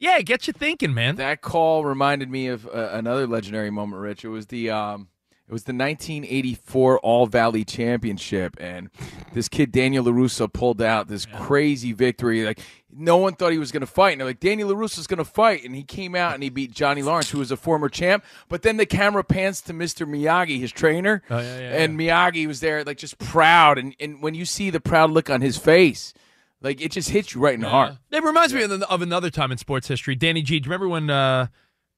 [0.00, 1.16] yeah, it gets you thinking, man.
[1.16, 4.24] That call reminded me of uh, another legendary moment, Rich.
[4.24, 5.08] It was the um,
[5.48, 8.90] it was the 1984 All Valley Championship, and
[9.32, 12.44] this kid Daniel LaRusso pulled out this crazy victory.
[12.44, 12.60] Like
[12.94, 15.24] no one thought he was going to fight, and they're like Daniel LaRusso's going to
[15.24, 18.24] fight, and he came out and he beat Johnny Lawrence, who was a former champ.
[18.48, 20.06] But then the camera pans to Mr.
[20.06, 24.22] Miyagi, his trainer, Oh, yeah, yeah, and Miyagi was there, like just proud, and and
[24.22, 26.12] when you see the proud look on his face.
[26.60, 27.94] Like it just hits you right in the heart.
[28.10, 30.16] It reminds me of, of another time in sports history.
[30.16, 31.46] Danny G, do you remember when uh,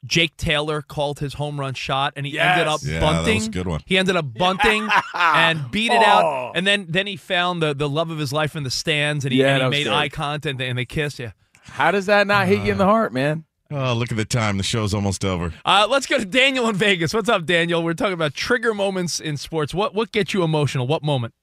[0.07, 2.91] Jake Taylor called his home run shot and he ended up Yes.
[2.91, 3.43] Yeah, that was bunting?
[3.43, 3.81] a good one.
[3.85, 6.05] He ended up bunting and beat it Oh.
[6.07, 6.53] out.
[6.57, 9.33] And then, then he found the, the love of his life in the stands and
[9.33, 9.93] he, Yeah, and he made good.
[9.93, 11.19] eye contact and they, and they kissed.
[11.19, 11.33] Yeah.
[11.63, 13.45] How does that not hit you in the heart, man?
[13.71, 14.57] Oh, look at the time.
[14.57, 15.53] The show's almost over.
[15.65, 17.15] Uh, let's go to Daniel in Vegas.
[17.15, 17.85] What's up, Daniel?
[17.85, 19.73] We're talking about trigger moments in sports.
[19.73, 20.89] What what gets you emotional?
[20.89, 21.35] What moment?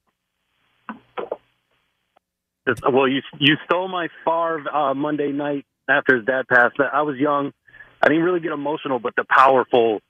[2.92, 6.76] Well, you you stole my Favre uh, Monday night after his dad passed.
[6.92, 7.54] I was young.
[8.02, 10.02] I didn't really get emotional, but the powerful,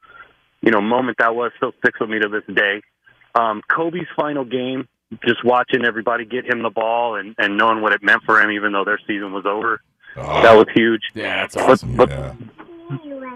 [0.61, 2.81] you know, moment that was still sticks with me to this day.
[3.35, 4.87] Um, Kobe's final game,
[5.25, 8.51] just watching everybody get him the ball and, and knowing what it meant for him,
[8.51, 9.81] even though their season was over.
[10.15, 11.01] That was huge.
[11.13, 11.95] Yeah, that's But- awesome.
[11.95, 12.09] but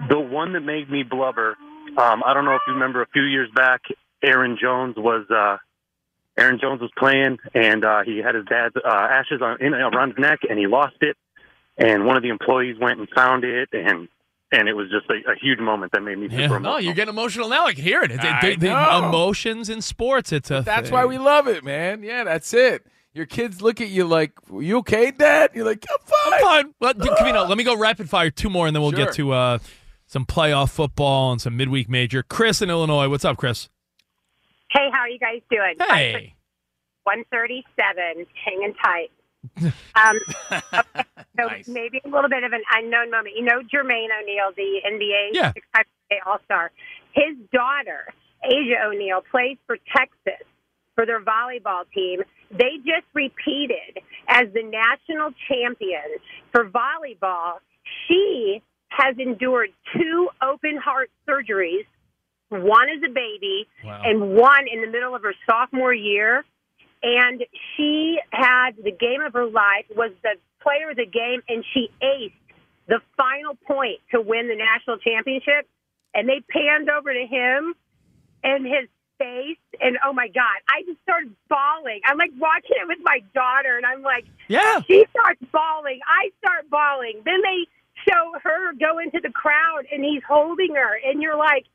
[0.09, 1.55] the one that made me blubber,
[1.97, 3.81] um, I don't know if you remember a few years back,
[4.23, 5.57] Aaron Jones was uh,
[6.37, 10.09] Aaron Jones was playing, and uh, he had his dad's uh, ashes on in, around
[10.09, 11.17] his neck, and he lost it.
[11.77, 14.07] And one of the employees went and found it, and
[14.51, 16.45] and it was just a, a huge moment that made me super Yeah.
[16.47, 16.73] emotional.
[16.73, 17.65] Oh, you're getting emotional now.
[17.65, 18.11] I can hear it.
[18.19, 20.31] I The, the- the emotions in sports.
[20.31, 20.93] It's a That's thing.
[20.93, 22.03] why we love it, man.
[22.03, 22.85] Yeah, that's it.
[23.13, 26.73] Your kids look at you like, "You okay, Dad?" You're like, "I'm fine." I'm fine.
[26.79, 29.05] Well, d- Covino, let me go rapid fire two more, and then we'll Sure.
[29.05, 29.57] get to uh,
[30.07, 32.23] some playoff football and some midweek major.
[32.23, 33.09] Chris in Illinois.
[33.09, 33.67] What's up, Chris?
[34.71, 35.75] Hey, how are you guys doing?
[35.89, 36.35] Hey.
[37.03, 39.11] 137, hanging tight.
[39.95, 40.19] Um,
[41.39, 43.35] okay, so maybe a little bit of an unknown moment.
[43.37, 45.51] You know Jermaine O'Neal, the NBA Yeah.
[46.25, 46.71] All Star.
[47.13, 48.07] His daughter,
[48.43, 50.45] Asia O'Neal, plays for Texas
[50.95, 52.21] for their volleyball team.
[52.51, 56.19] They just repeated as the national champion
[56.51, 57.59] for volleyball.
[58.07, 61.85] She has endured two open heart surgeries
[62.49, 64.01] one as a baby Wow.
[64.03, 66.43] and one in the middle of her sophomore year.
[67.03, 67.43] And
[67.75, 71.89] she had the game of her life, was the player of the game, and she
[72.01, 72.33] aced
[72.87, 75.67] the final point to win the national championship.
[76.13, 77.73] And they panned over to him
[78.43, 82.01] and his face, and oh my God, I just started bawling.
[82.05, 84.81] I'm like watching it with my daughter, and I'm like, Yeah.
[84.87, 85.99] She starts bawling.
[86.05, 87.21] I start bawling.
[87.23, 87.67] Then they
[88.09, 91.65] show her go into the crowd, and he's holding her, and you're like,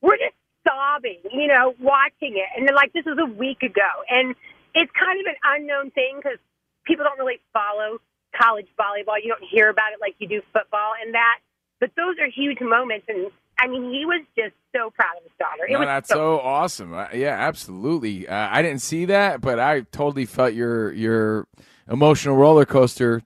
[0.00, 0.34] we're just
[0.66, 2.48] sobbing, you know, watching it.
[2.56, 3.88] And then, like, this was a week ago.
[4.08, 4.34] And
[4.74, 6.38] it's kind of an unknown thing because
[6.84, 7.98] people don't really follow
[8.36, 9.16] college volleyball.
[9.22, 11.38] You don't hear about it like you do football and that.
[11.80, 13.06] But those are huge moments.
[13.08, 15.64] And I mean, he was just so proud of his daughter.
[15.68, 16.94] It No, was that's so awesome.
[16.94, 18.26] Uh, yeah, absolutely.
[18.28, 21.46] Uh, I didn't see that, but I totally felt your your
[21.88, 23.22] emotional roller coaster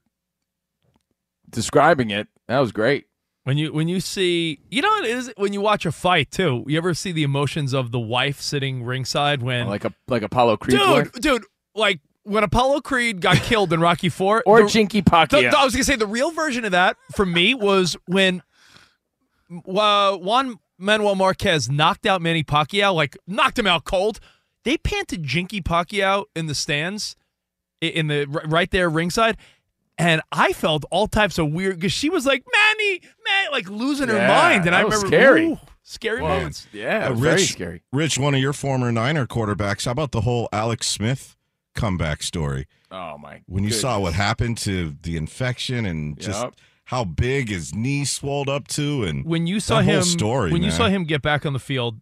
[1.50, 2.28] describing it.
[2.48, 3.07] That was great.
[3.48, 6.30] When you when you see, you know, what it is when you watch a fight
[6.30, 6.64] too.
[6.66, 10.58] You ever see the emotions of the wife sitting ringside when like a like Apollo
[10.58, 15.00] Creed, dude, dude, like when Apollo Creed got killed in Rocky Four, Or the- Jinkee
[15.00, 15.50] Pacquiao.
[15.50, 18.42] the- I was gonna say the real version of that for me was when
[19.66, 24.20] uh, Juan Manuel Marquez knocked out Manny Pacquiao, like knocked him out cold.
[24.64, 27.16] They panted Jinkee Pacquiao in the stands,
[27.80, 29.38] in the right there ringside,
[29.98, 34.08] and I felt all types of weird because she was like Manny, man, like losing
[34.08, 35.46] her Yeah, mind, and I was remember scary.
[35.46, 36.66] ooh, scary Well, moments.
[36.72, 37.82] Yeah, Uh, it was very scary.
[37.92, 39.84] Rich, one of your former Niner quarterbacks.
[39.86, 41.36] How about the whole Alex Smith
[41.74, 42.66] comeback story?
[42.90, 43.42] Oh my!
[43.46, 46.54] When you saw what happened to the infection and just Yup.
[46.84, 50.52] how big his knee swelled up to, and when you saw that him whole story,
[50.52, 52.00] when you saw him get back on the field,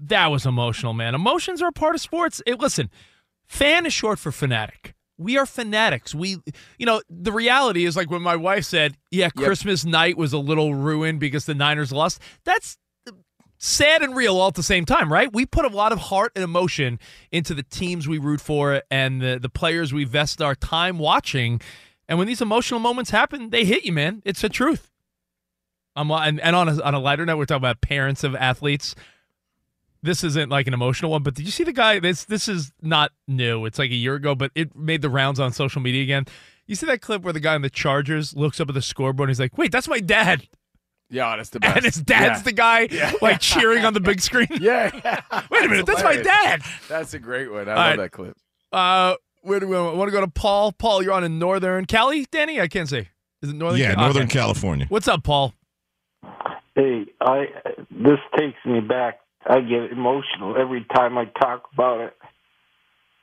[0.00, 1.14] that was emotional, man.
[1.14, 2.42] Emotions are a part of sports.
[2.46, 2.90] It, listen,
[3.46, 4.94] fan is short for fanatic.
[5.18, 6.14] We are fanatics.
[6.14, 6.38] We,
[6.78, 10.38] you know, the reality is like when my wife said, "Yeah, Christmas night was a
[10.38, 13.12] little ruined because the Niners lost." That's uh,
[13.58, 15.32] sad and real all at the same time, right?
[15.32, 16.98] We put a lot of heart and emotion
[17.30, 21.60] into the teams we root for and the, the players we vest our time watching.
[22.08, 24.20] And when these emotional moments happen, they hit you, man.
[24.24, 24.90] It's the truth.
[25.96, 28.94] I'm and, and on a, on a lighter note, we're talking about parents of athletes.
[30.04, 31.98] This isn't like an emotional one, but did you see the guy?
[31.98, 33.64] This this is not new.
[33.64, 36.26] It's like a year ago, but it made the rounds on social media again.
[36.66, 39.28] You see that clip where the guy in the Chargers looks up at the scoreboard
[39.28, 40.46] and he's like, "Wait, that's my dad."
[41.10, 41.76] Yeah, that's the best.
[41.76, 42.42] And his dad's Yeah.
[42.42, 43.12] the guy Yeah.
[43.22, 44.46] like cheering on the big screen.
[44.60, 44.90] Yeah.
[45.50, 46.62] Wait a minute, that's my dad.
[46.88, 47.68] That's a great one.
[47.68, 47.96] I All love right.
[47.96, 48.36] that clip.
[48.72, 50.28] Uh, where do we want to go to?
[50.28, 50.72] Paul.
[50.72, 52.60] Paul, you're on in Northern Cali, Danny.
[52.60, 53.08] I can't say.
[53.42, 53.80] Is it Northern?
[53.80, 54.04] Yeah, Cali?
[54.06, 54.32] Northern Okay.
[54.38, 54.86] California.
[54.88, 55.54] What's up, Paul?
[56.74, 57.46] Hey, I
[57.90, 59.20] this takes me back.
[59.46, 62.16] I get emotional every time I talk about it.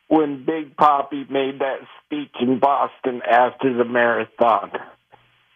[0.07, 4.71] When Big Papi made that speech in Boston after the marathon.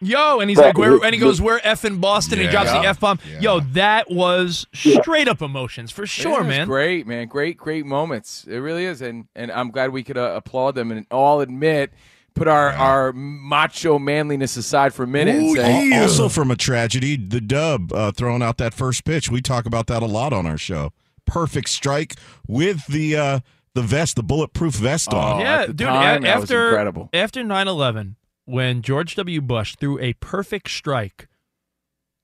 [0.00, 1.02] Yo, and he's That like, where?
[1.02, 3.18] And he goes, "We're f in Boston." and he drops the f bomb.
[3.40, 6.66] Yo, that was straight up emotions for sure, It man.
[6.66, 7.28] Great, man.
[7.28, 8.44] Great, great moments.
[8.46, 11.92] It really is, and and I'm glad we could uh, applaud them and all admit,
[12.36, 16.56] put our our macho manliness aside for a minute and say, Al- Also, from a
[16.56, 19.30] tragedy, the dub uh, throwing out that first pitch.
[19.30, 20.92] We talk about that a lot on our show.
[21.26, 22.14] Perfect strike
[22.46, 23.40] with the uh,
[23.74, 25.40] the vest, the bulletproof vest on.
[25.40, 25.82] yeah, dude.
[25.82, 25.92] a-
[26.28, 26.70] after
[27.12, 28.14] after 9/11,
[28.44, 29.40] when George W.
[29.40, 31.26] Bush threw a perfect strike,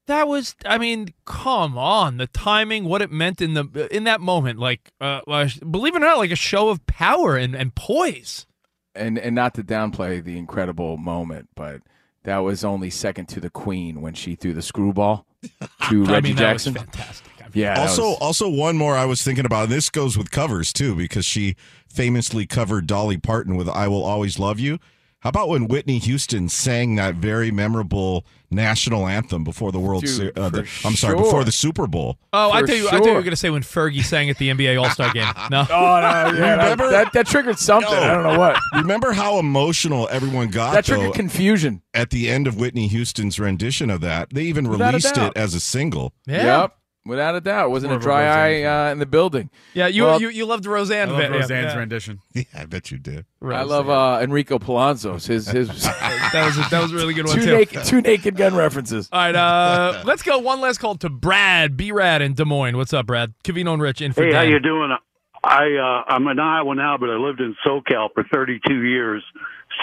[0.06, 0.54] that was.
[0.64, 4.92] I mean, come on, the timing, what it meant in the in that moment, like,
[5.00, 8.46] uh, uh, believe it or not, like a show of power and and poise.
[8.95, 11.82] And and not to downplay the incredible moment, but
[12.24, 15.26] that was only second to the Queen when she threw the screwball
[15.88, 16.74] to I Reggie mean, that was Jackson.
[16.74, 17.26] fantastic.
[17.55, 17.78] Yeah.
[17.80, 19.64] also, was- also one more I was thinking about.
[19.64, 21.55] And This goes with covers too, because she
[21.86, 24.78] famously covered Dolly Parton with "I Will Always Love You."
[25.22, 30.02] How about when Whitney Houston sang that very memorable national anthem before the World?
[30.02, 31.16] Dude, Se- uh, the, I'm sorry, sure.
[31.24, 32.18] before the Super Bowl.
[32.32, 33.14] Oh, I For thought you, I thought you sure.
[33.14, 35.32] were gonna say when Fergie sang at the NBA All Star game.
[35.50, 35.60] No.
[35.70, 37.92] Oh, no, yeah, that, that, that triggered something.
[37.92, 38.58] I don't know what.
[38.74, 40.72] Remember how emotional everyone got?
[40.74, 44.30] That triggered though, confusion at the end of Whitney Houston's rendition of that.
[44.34, 46.14] They even Without released it as a single.
[46.26, 46.74] Yep.
[47.05, 47.66] Without a doubt.
[47.66, 49.50] It wasn't a of a dry eye uh, in the building.
[49.74, 51.09] Yeah, you Well, you, you loved Roseanne.
[51.09, 51.78] I love bit, Roseanne's yeah.
[51.78, 52.20] rendition.
[52.34, 53.26] Yeah, I bet you did.
[53.42, 55.26] I love uh, Enrico Palazzo's.
[55.26, 57.57] His his that was a, that was a really good one two too.
[57.57, 59.09] naked two naked gun references.
[59.12, 60.38] All right, uh, let's go.
[60.38, 61.92] One last call to Brad B.
[61.92, 62.76] Rad in Des Moines.
[62.76, 63.34] What's up, Brad?
[63.44, 64.46] Covino and Rich in for Hey, Dan.
[64.46, 64.96] how you doing?
[65.44, 69.22] I uh, I'm in Iowa now, but I lived in SoCal for 32 years.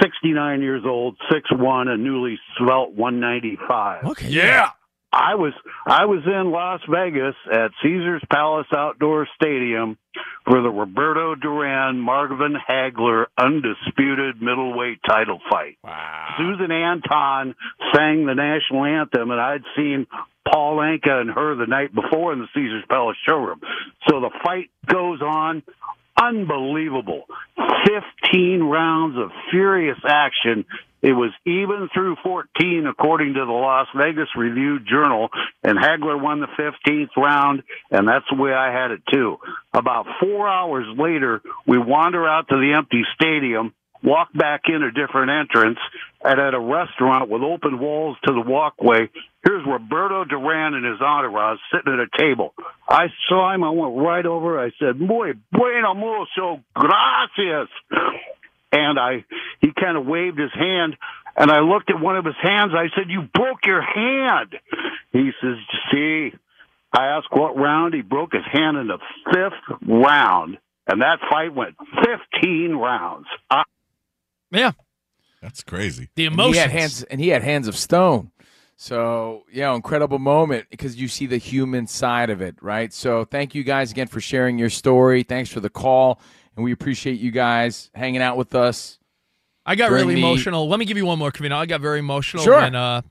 [0.01, 4.05] 69 years old, six one, and newly svelte 195.
[4.05, 4.71] Okay, yeah.
[5.11, 5.53] I was
[5.87, 9.97] I was in Las Vegas at Caesar's Palace Outdoor Stadium
[10.45, 15.77] for the Roberto Duran Marvin Hagler undisputed middleweight title fight.
[15.83, 16.35] Wow.
[16.37, 17.55] Susan Anton
[17.93, 20.05] sang the national anthem, and I'd seen
[20.47, 23.61] Paul Anka and her the night before in the Caesar's Palace showroom.
[24.07, 25.63] So the fight goes on.
[26.21, 27.23] Unbelievable.
[28.31, 30.65] 15 rounds of furious action.
[31.01, 35.29] It was even through 14, according to the Las Vegas Review Journal,
[35.63, 39.37] and Hagler won the 15th round, and that's the way I had it too.
[39.73, 43.73] About four hours later, we wander out to the empty stadium,
[44.03, 45.79] walk back in a different entrance,
[46.21, 49.09] and at a restaurant with open walls to the walkway,
[49.45, 52.53] here's Roberto Duran and his entourage sitting at a table.
[52.89, 57.69] I saw him, I went right over, I said, Muy bueno, mucho gracias.
[58.71, 59.25] And I,
[59.61, 60.95] he kind of waved his hand,
[61.35, 62.73] and I looked at one of his hands.
[62.75, 64.55] I said, "You broke your hand."
[65.11, 65.57] He says,
[65.91, 66.33] "See."
[66.91, 67.93] I asked what round.
[67.93, 68.97] He broke his hand in the
[69.31, 70.57] fifth round,
[70.87, 71.75] and that fight went
[72.31, 73.27] 15 rounds.
[73.49, 73.63] I-
[74.51, 74.71] yeah,
[75.41, 76.09] that's crazy.
[76.15, 78.31] The And he had hands, and he had hands of stone.
[78.75, 82.93] So yeah, incredible moment because you see the human side of it, right?
[82.93, 85.21] So thank you guys again for sharing your story.
[85.23, 86.19] Thanks for the call,
[86.55, 88.97] and we appreciate you guys hanging out with us.
[89.65, 90.67] I got really the- emotional.
[90.67, 91.53] Let me give you one more, Covino.
[91.53, 92.59] I got very emotional Sure.
[92.59, 93.01] when uh,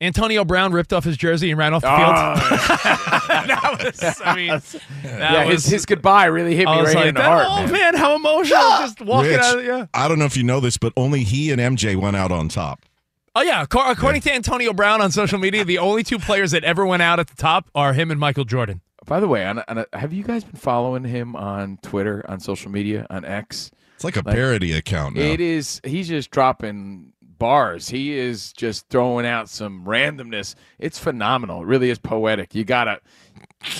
[0.00, 2.36] Antonio Brown ripped off his jersey and ran off the Oh.
[2.36, 2.68] field.
[3.48, 7.06] that was, I mean, that yeah, was, his, his goodbye really hit me right like,
[7.06, 7.46] in the heart.
[7.48, 7.72] Oh man.
[7.72, 8.60] man, how emotional!
[8.80, 9.58] Just walking Rich, out.
[9.60, 9.86] Of, yeah.
[9.94, 12.48] I don't know if you know this, but only he and MJ went out on
[12.48, 12.84] top.
[13.36, 13.64] Oh yeah.
[13.64, 17.02] Acco- According to Antonio Brown on social media, the only two players that ever went
[17.02, 18.80] out at the top are him and Michael Jordan.
[19.04, 22.40] By the way, on, on a, have you guys been following him on Twitter, on
[22.40, 23.70] social media, on X?
[23.94, 25.22] It's like a parody account now.
[25.22, 25.80] It is.
[25.84, 27.88] He's just dropping bars.
[27.88, 30.54] He is just throwing out some randomness.
[30.78, 31.62] It's phenomenal.
[31.62, 32.54] It really is poetic.
[32.54, 33.00] You gotta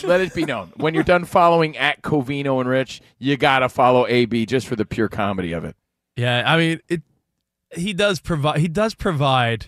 [0.03, 4.07] let it be known when you're done following at Covino and Rich, you gotta follow
[4.07, 5.77] AB just for the pure comedy of it.
[6.17, 7.03] Yeah, I mean it.
[7.75, 8.61] He does provide.
[8.61, 9.67] He does provide.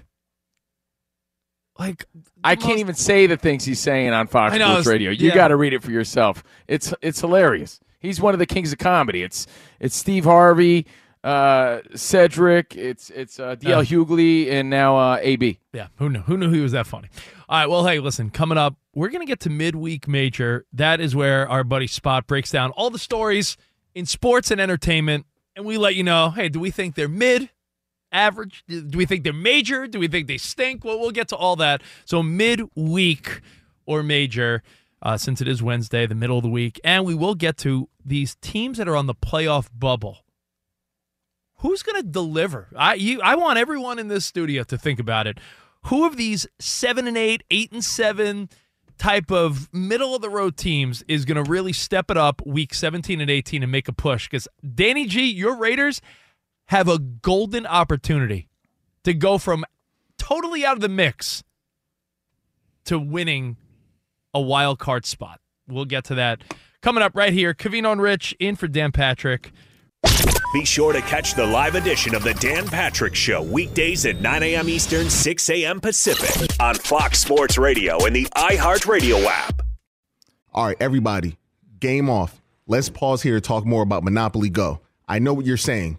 [1.79, 2.07] Like
[2.43, 5.11] I can't even say the things he's saying on Fox know, Sports Radio.
[5.11, 5.35] You yeah.
[5.35, 6.43] got to read it for yourself.
[6.66, 7.81] It's it's hilarious.
[8.01, 9.22] He's one of the kings of comedy.
[9.22, 9.47] It's
[9.81, 10.87] it's Steve Harvey,
[11.24, 12.77] uh, Cedric.
[12.77, 13.83] It's it's uh, DL Uh.
[13.83, 15.59] Hughley, and now uh, AB.
[15.72, 16.20] Yeah, who knew?
[16.20, 17.09] Who knew he was that funny?
[17.49, 20.64] All right, well, hey, listen, coming up, we're gonna get to midweek major.
[20.72, 23.57] That is where our buddy Spot breaks down all the stories
[23.95, 27.51] in sports and entertainment, and we let you know, hey, do we think they're mid?
[28.13, 28.65] Average?
[28.69, 29.87] Do we think they're major?
[29.87, 30.85] Do we think they stink?
[30.85, 31.83] Well, we'll get to all that.
[32.05, 33.41] So midweek
[33.87, 34.63] or major,
[35.03, 37.89] uh, since it is Wednesday, the middle of the week, and we will get to
[38.05, 40.19] these teams that are on the playoff bubble.
[41.61, 42.69] Who's going to deliver?
[42.77, 45.39] I you I want everyone in this studio to think about it.
[45.85, 48.49] Who of these seven and eight, eight and seven
[48.99, 52.75] type of middle of the road teams is going to really step it up week
[52.75, 54.29] 17 and 18 and make a push?
[54.29, 56.01] Because Danny G, your Raiders
[56.67, 58.49] have a golden opportunity
[59.05, 59.64] to go from
[60.19, 61.43] totally out of the mix
[62.85, 63.57] to winning
[64.35, 65.41] a wild card spot.
[65.69, 66.43] We'll get to that
[66.83, 67.55] coming up right here.
[67.55, 69.53] Covino and Rich in for Dan Patrick.
[70.53, 74.43] Be sure to catch the live edition of the Dan Patrick Show weekdays at 9
[74.43, 74.69] a.m.
[74.69, 75.81] Eastern, 6 a.m.
[75.81, 79.62] Pacific on Fox Sports Radio and the iHeartRadio app.
[80.55, 81.37] All right, everybody,
[81.81, 82.41] game off.
[82.67, 84.81] Let's pause here to talk more about Monopoly Go.
[85.07, 85.99] I know what you're saying.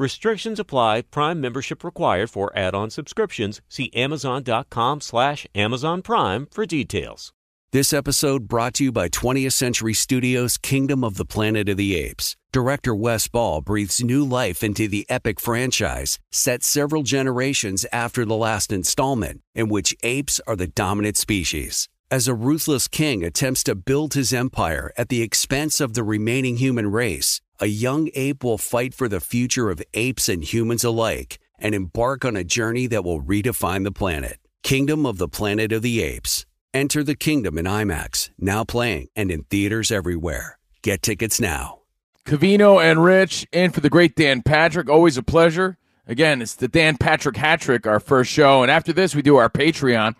[0.00, 1.02] Restrictions apply.
[1.02, 3.60] Prime membership required for add-on subscriptions.
[3.68, 7.34] See Amazon.com slash Amazon Prime for details.
[7.72, 11.96] This episode brought to you by 20th Century Studios' Kingdom of the Planet of the
[11.96, 12.34] Apes.
[12.50, 18.34] Director Wes Ball breathes new life into the epic franchise, set several generations after the
[18.34, 21.90] last installment, in which apes are the dominant species.
[22.10, 26.56] As a ruthless king attempts to build his empire at the expense of the remaining
[26.56, 31.38] human race, a young ape will fight for the future of apes and humans alike
[31.58, 34.38] and embark on a journey that will redefine the planet.
[34.62, 36.46] Kingdom of the Planet of the Apes.
[36.72, 40.58] Enter the kingdom in IMAX, now playing and in theaters everywhere.
[40.82, 41.80] Get tickets now.
[42.24, 44.88] Covino and Rich in for the great Dan Patrick.
[44.88, 45.76] Always a pleasure.
[46.06, 48.62] Again, it's the Dan Patrick Hat Trick, our first show.
[48.62, 50.14] And after this, we do our Patreon.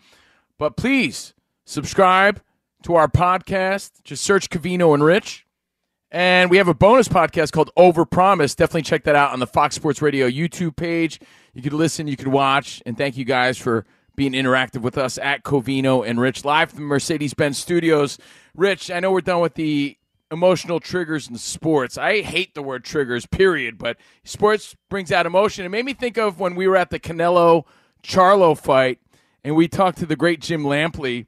[0.59, 1.35] But please
[1.65, 2.43] subscribe
[2.83, 4.03] to our podcast.
[4.05, 5.47] Just search Covino and Rich.
[6.13, 8.57] And we have a bonus podcast called Overpromise.
[8.57, 11.21] Definitely check that out on the Fox Sports Radio YouTube page.
[11.55, 12.83] You could listen, you could watch.
[12.85, 13.87] And thank you guys for
[14.17, 18.19] being interactive with us at Covino and Rich live from Mercedes Benz Studios.
[18.57, 19.97] Rich, I know we're done with the
[20.33, 21.97] emotional triggers in sports.
[21.97, 25.65] I hate the word triggers, period, but sports brings out emotion.
[25.65, 27.65] It made me think of when we were at the Canelo
[28.03, 28.99] Charlo fight
[29.45, 31.27] and we talked to the great Jim Lampley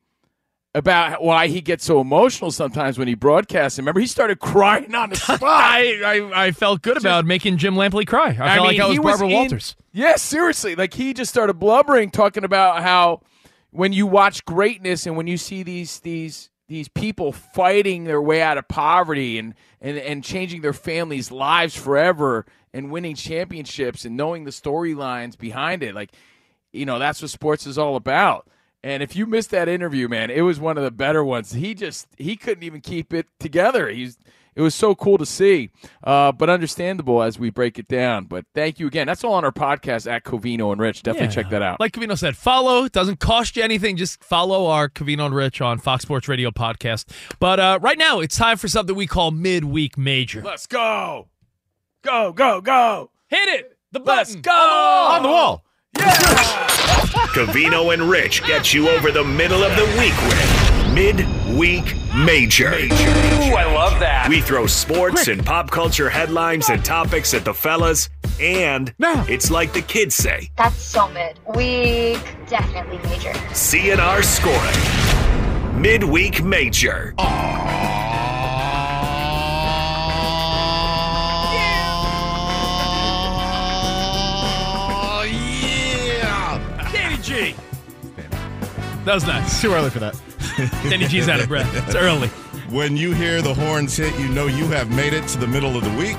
[0.74, 3.78] about why he gets so emotional sometimes when he broadcasts.
[3.78, 5.42] Remember, he started crying on the spot.
[5.42, 8.30] I, I, I felt good about making Jim Lampley cry.
[8.40, 9.76] I, felt like I was Barbara in- Walters.
[9.92, 10.74] Yeah, seriously.
[10.74, 13.20] Like he just started blubbering, talking about how
[13.70, 18.40] when you watch greatness and when you see these these these people fighting their way
[18.40, 24.16] out of poverty and and, and changing their families' lives forever and winning championships and
[24.16, 26.12] knowing the storylines behind it, like
[26.72, 28.48] you know, that's what sports is all about.
[28.85, 31.53] And if you missed that interview, man, it was one of the better ones.
[31.53, 33.89] He just he couldn't even keep it together.
[33.89, 34.18] He's
[34.55, 35.70] it was so cool to see,
[36.05, 38.26] uh, but understandable as we break it down.
[38.26, 39.07] But thank you again.
[39.07, 41.05] That's all on our podcast at Covino and Rich.
[41.05, 41.33] Definitely Yeah.
[41.43, 41.80] check that out.
[41.80, 42.85] Like Covino said, follow.
[42.85, 43.97] It doesn't cost you anything.
[43.97, 47.07] Just follow our Covino and Rich on Fox Sports Radio podcast.
[47.39, 50.43] But uh, right now, it's time for something we call midweek major.
[50.43, 51.28] Let's go.
[52.03, 53.11] Go, go, go.
[53.28, 53.78] Hit it.
[53.93, 54.43] The Let's button.
[54.43, 54.51] go.
[54.53, 55.64] On the wall.
[57.32, 62.68] Covino and Rich get you over the middle of the week with Midweek Major.
[62.74, 64.26] Ooh, I love that.
[64.28, 69.72] We throw sports and pop culture headlines and topics at the fellas, and it's like
[69.72, 71.38] the kids say, That's so mid.
[71.55, 73.32] We definitely major.
[73.53, 75.80] CNR scoring.
[75.80, 77.14] Midweek Major.
[77.18, 77.24] Oh,
[89.05, 89.61] That was nice.
[89.61, 90.20] Too early for that.
[90.88, 91.68] Danny G's out of breath.
[91.86, 92.28] It's early.
[92.68, 95.76] When you hear the horns hit, you know you have made it to the middle
[95.76, 96.18] of the week.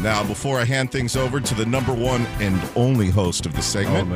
[0.00, 3.62] Now, before I hand things over to the number one and only host of the
[3.62, 4.10] segment,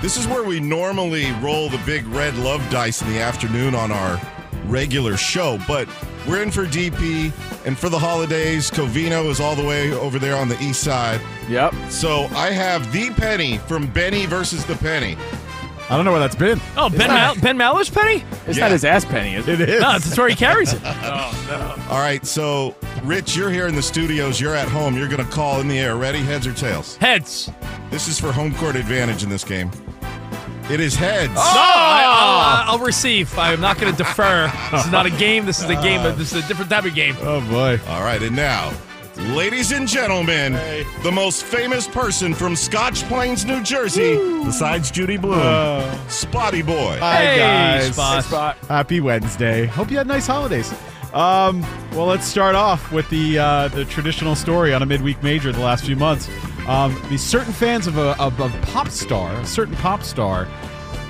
[0.00, 3.92] this is where we normally roll the big red love dice in the afternoon on
[3.92, 4.20] our
[4.66, 5.88] regular show, but
[6.26, 7.32] we're in for DP,
[7.66, 11.20] and for the holidays, Covino is all the way over there on the east side.
[11.48, 11.74] Yep.
[11.88, 15.16] So I have the penny from Benny versus the penny.
[15.92, 16.58] I don't know where that's been.
[16.74, 18.24] Oh, Ben, Mal- ben Maller's penny?
[18.46, 18.64] It's Yeah.
[18.64, 19.60] not his ass penny, is it?
[19.60, 19.82] It is.
[19.82, 20.80] No, that's where he carries it.
[21.04, 21.92] Oh no.
[21.94, 22.74] All right, so
[23.04, 24.40] Rich, you're here in the studios.
[24.40, 24.96] You're at home.
[24.96, 25.96] You're going to call in the air.
[25.96, 26.20] Ready?
[26.20, 26.96] Heads or tails?
[26.96, 27.50] Heads.
[27.90, 29.70] This is for home court advantage in this game.
[30.70, 31.34] It is heads.
[31.34, 32.08] No, I, oh!
[32.08, 33.36] will uh, I'll receive.
[33.36, 34.50] I'm not going to defer.
[34.70, 35.44] This is not a game.
[35.44, 36.02] This is a game.
[36.02, 37.14] But this is a different type of game.
[37.20, 37.78] Oh boy.
[37.88, 38.72] All right, and now,
[39.16, 40.52] ladies and gentlemen,
[41.02, 46.08] the most famous person from Scotch Plains, New Jersey, besides Judy Blume, Uh.
[46.08, 46.96] Spotty Boy.
[47.00, 47.92] Hi Hey, guys.
[47.94, 48.24] Spot.
[48.24, 48.56] Spot.
[48.68, 49.66] Happy Wednesday.
[49.66, 50.72] Hope you had nice holidays.
[51.12, 51.60] Um,
[51.92, 55.60] well, let's start off with the uh, the traditional story on a midweek major the
[55.60, 56.28] last few months.
[56.66, 60.44] Um, the certain fans of a, of a pop star, a certain pop star,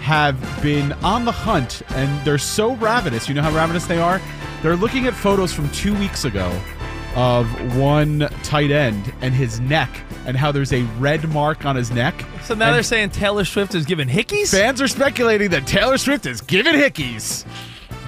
[0.01, 3.29] have been on the hunt, and they're so ravenous.
[3.29, 4.21] You know how ravenous they are.
[4.63, 6.51] They're looking at photos from two weeks ago
[7.15, 9.91] of one tight end and his neck,
[10.27, 12.15] and how there's a red mark on his neck.
[12.43, 14.51] So now And they're saying Taylor Swift is giving hickeys?
[14.51, 17.45] Fans are speculating that Taylor Swift is giving hickeys.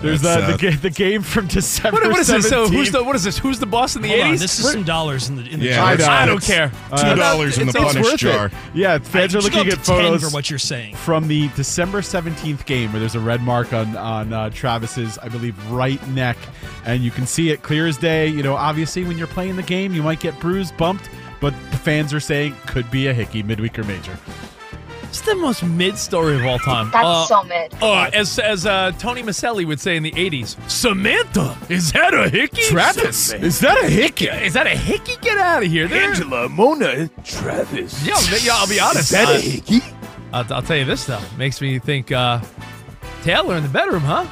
[0.04, 2.48] There's uh, That's, the, uh, ga- the game from December What, what is this?
[2.48, 3.38] So who's the what is this?
[3.38, 4.38] Who's the boss in the Hold on, 80s?
[4.40, 5.96] this is some dollars in the in the Yeah, jar.
[5.96, 6.70] that's- I don't care.
[6.96, 8.16] Two dollars in the It's worth punish it.
[8.18, 8.50] jar.
[8.74, 10.94] Yeah, fans I- are looking at photos for what you're saying.
[10.96, 15.28] from the December 17th game where there's a red mark on on uh, Travis's, I
[15.28, 16.36] believe, right neck,
[16.84, 18.28] and you can see it clear as day.
[18.28, 21.08] You know, obviously when you're playing the game, you might get bruised, bumped,
[21.40, 24.16] but the fans are saying could be a hickey midweek or major.
[25.14, 26.90] It's the most mid story of all time.
[26.90, 27.72] That's Uh, so mid.
[27.80, 32.28] Uh, as as uh, Tony Micelli would say in the 80s, Samantha, is that a
[32.28, 32.62] hickey?
[32.62, 34.26] Travis, is that a hickey?
[34.26, 35.12] Is that a hickey?
[35.22, 35.86] Get out of here.
[35.86, 38.04] They're- Angela, Mona, Travis.
[38.04, 38.98] Yeah, but- yeah, I'll be honest.
[39.02, 39.80] Is that I- a hickey?
[40.32, 41.20] I'll, I'll tell you this, though.
[41.38, 42.40] Makes me think uh,
[43.22, 44.24] Taylor in the bedroom, huh?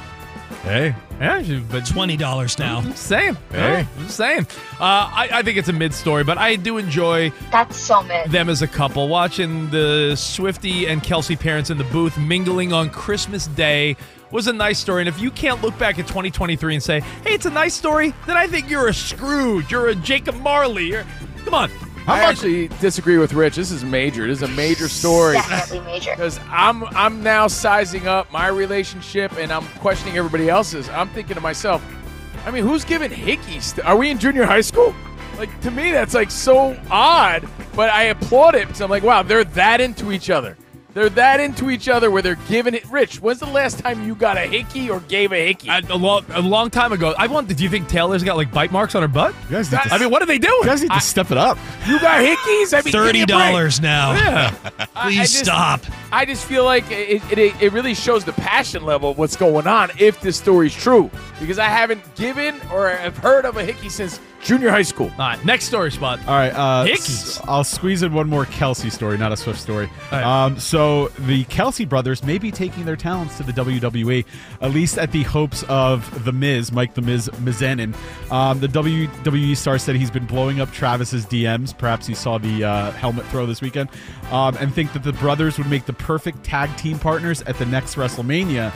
[0.64, 2.78] Hey, Yeah, but Twenty dollars now.
[2.78, 3.36] I'm saying.
[3.52, 3.86] Hey.
[3.98, 4.46] I'm saying.
[4.80, 8.30] Uh, I, I think it's a mid story, but I do enjoy That's so mid.
[8.32, 9.06] them as a couple.
[9.08, 13.96] Watching the Swifty and Kelce parents in the booth mingling on Christmas Day
[14.32, 15.02] was a nice story.
[15.02, 18.12] And if you can't look back at 2023 and say, hey, it's a nice story,
[18.26, 19.70] then I think you're a Scrooge.
[19.70, 20.86] You're a Jacob Marley.
[20.86, 21.04] You're,
[21.44, 21.70] come on.
[22.06, 23.56] I actually disagree with Rich.
[23.56, 24.26] This is major.
[24.26, 25.34] This is a major story.
[25.34, 26.10] Definitely major.
[26.10, 30.88] Because I'm I'm now sizing up my relationship and I'm questioning everybody else's.
[30.88, 31.84] I'm thinking to myself,
[32.44, 33.78] I mean, who's giving hickeys?
[33.84, 34.94] Are we in junior high school?
[35.38, 37.48] Like to me, that's like so odd.
[37.74, 40.56] But I applaud it because I'm like, wow, they're that into each other.
[40.94, 42.84] They're that into each other where they're giving it.
[42.90, 45.68] Rich, when's the last time you got a hickey or gave a hickey?
[45.68, 47.48] A, a long, a long time ago, I want.
[47.54, 49.34] Do you think Taylor's got like bite marks on her butt?
[49.44, 50.52] you guys need to, I mean, what are they doing?
[50.60, 51.56] you guys need to step it up.
[51.86, 52.76] you got hickeys?
[52.76, 54.12] I mean, thirty dollars now.
[54.12, 54.54] Yeah.
[54.94, 55.80] I- Please I just- stop.
[56.12, 59.66] I just feel like it, it, it really shows the passion level of what's going
[59.66, 61.10] on if this story's true.
[61.40, 65.10] Because I haven't given or have heard of a hickey since junior high school.
[65.12, 66.18] All right, next story spot.
[66.26, 67.40] All right, uh, Hickeys.
[67.48, 69.88] I'll squeeze in one more Kelce story, not a Swift story.
[70.10, 70.22] Right.
[70.22, 74.24] Um, so the Kelce brothers may be taking their talents to the WWE,
[74.60, 77.94] at least at the hopes of the Miz, Mike the Miz Mizanin.
[78.30, 81.76] Um, the WWE star said he's been blowing up Travis's DMs.
[81.76, 83.88] Perhaps he saw the uh, helmet throw this weekend,
[84.30, 87.66] um, and think that the brothers would make the perfect tag team partners at the
[87.66, 88.72] next WrestleMania.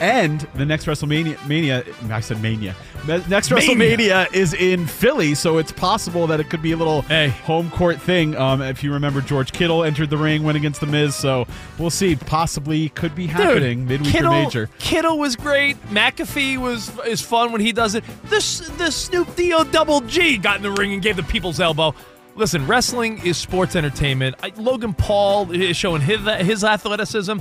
[0.00, 2.74] And the next WrestleMania, Mania, I said Mania.
[3.06, 3.96] Next Mania.
[4.28, 7.28] WrestleMania is in Philly, so it's possible that it could be a little Hey.
[7.28, 8.36] home court thing.
[8.36, 11.46] Um, if you remember, George Kittle entered the ring, went against the Miz, so
[11.78, 12.16] we'll see.
[12.16, 14.68] Possibly could be happening midweek Kittle, or major.
[14.78, 15.80] Kittle was great.
[15.90, 18.04] McAfee was is fun when he does it.
[18.24, 21.94] This the Snoop D-O double G got in the ring and gave the people's elbow.
[22.36, 24.34] Listen, wrestling is sports entertainment.
[24.42, 27.38] I, Logan Paul is showing his, his athleticism.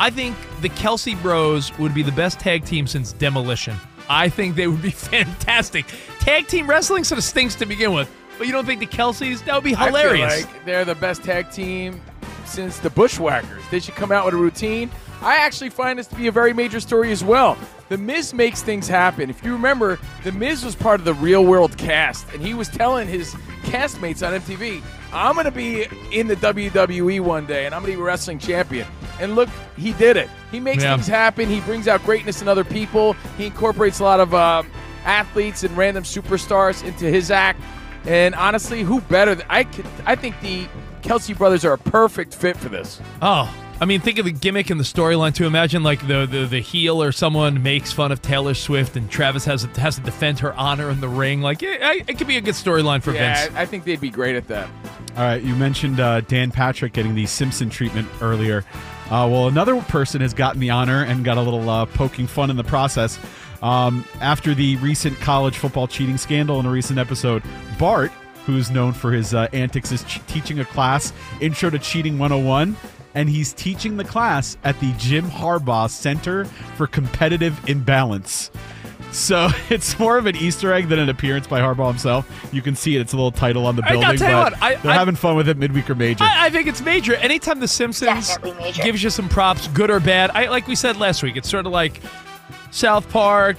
[0.00, 3.76] I think the Kelce Bros would be the best tag team since Demolition.
[4.08, 5.86] I think they would be fantastic.
[6.20, 8.10] Tag team wrestling sort of stinks to begin with.
[8.38, 9.44] But you don't think the Kelces?
[9.44, 10.44] That would be I feel hilarious.
[10.44, 12.00] like they're the best tag team
[12.44, 13.62] since the Bushwhackers.
[13.70, 14.90] They should come out with a routine.
[15.20, 17.58] I actually find this to be a very major story as well.
[17.88, 19.28] The Miz makes things happen.
[19.28, 22.68] If you remember, The Miz was part of the Real World cast, and he was
[22.68, 23.34] telling his
[23.64, 24.80] castmates on MTV,
[25.12, 28.04] I'm going to be in the WWE one day, and I'm going to be a
[28.06, 28.86] wrestling champion.
[29.20, 30.28] And look, he did it.
[30.50, 30.94] He makes Yeah.
[30.94, 31.48] things happen.
[31.48, 33.14] He brings out greatness in other people.
[33.36, 34.70] He incorporates a lot of um,
[35.04, 37.60] athletes and random superstars into his act.
[38.06, 39.34] And honestly, who better?
[39.34, 40.66] Than, I could, I think the
[41.02, 43.00] Kelce brothers are a perfect fit for this.
[43.20, 45.46] Oh, I mean, think of the gimmick and the storyline too.
[45.46, 49.44] Imagine like the, the the heel or someone makes fun of Taylor Swift, and Travis
[49.44, 51.42] has has to defend her honor in the ring.
[51.42, 53.56] Like, it, it could be a good storyline for yeah, Vince.
[53.56, 54.68] I, I think they'd be great at that.
[55.18, 58.64] All right, you mentioned uh, Dan Patrick getting the Simpson treatment earlier.
[59.06, 62.50] Uh, well, another person has gotten the honor and got a little uh, poking fun
[62.50, 63.18] in the process.
[63.60, 67.42] Um, after the recent college football cheating scandal in a recent episode,
[67.80, 68.12] Bart,
[68.46, 72.76] who's known for his uh, antics, is ch- teaching a class, Intro to Cheating 101,
[73.16, 76.44] and he's teaching the class at the Jim Harbaugh Center
[76.76, 78.52] for Competitive Imbalance.
[79.12, 82.28] So it's more of an Easter egg than an appearance by Harbaugh himself.
[82.52, 84.18] You can see it; it's a little title on the I gotta building.
[84.18, 86.24] tell you but what, I- they're I- having fun with it midweek or major.
[86.24, 87.14] I, I think it's major.
[87.16, 88.82] Anytime The Simpsons major.
[88.82, 90.30] gives you some props, good or bad.
[90.32, 91.36] I like we said last week.
[91.36, 92.00] It's sort of like
[92.70, 93.56] South Park,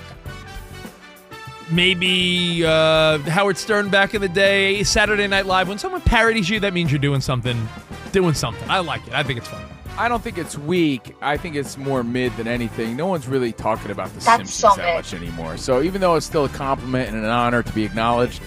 [1.71, 5.67] maybe uh, Howard Stern back in the day, Saturday Night Live.
[5.67, 7.67] When someone parodies you, that means you're doing something.
[8.11, 8.69] Doing something.
[8.69, 9.13] I like it.
[9.13, 9.61] I think it's fun.
[9.97, 11.15] I don't think it's weak.
[11.21, 12.95] I think it's more mid than anything.
[12.95, 15.57] No one's really talking about the That's Simpsons so that much anymore.
[15.57, 18.41] So even though it's still a compliment and an honor to be acknowledged,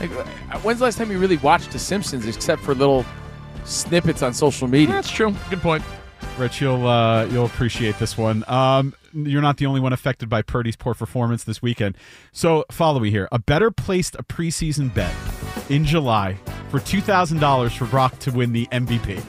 [0.00, 0.24] like, uh,
[0.60, 3.04] when's the last time you really watched the Simpsons except for little
[3.64, 4.94] snippets on social media?
[4.94, 5.34] That's true.
[5.50, 5.82] Good point.
[6.36, 8.44] Rich, you'll uh, you'll appreciate this one.
[8.46, 11.96] Um, you're not the only one affected by Purdy's poor performance this weekend.
[12.32, 13.28] So follow me here.
[13.32, 15.14] A better placed a preseason bet
[15.68, 16.36] in July
[16.70, 19.22] for two thousand dollars for Brock to win the MVP.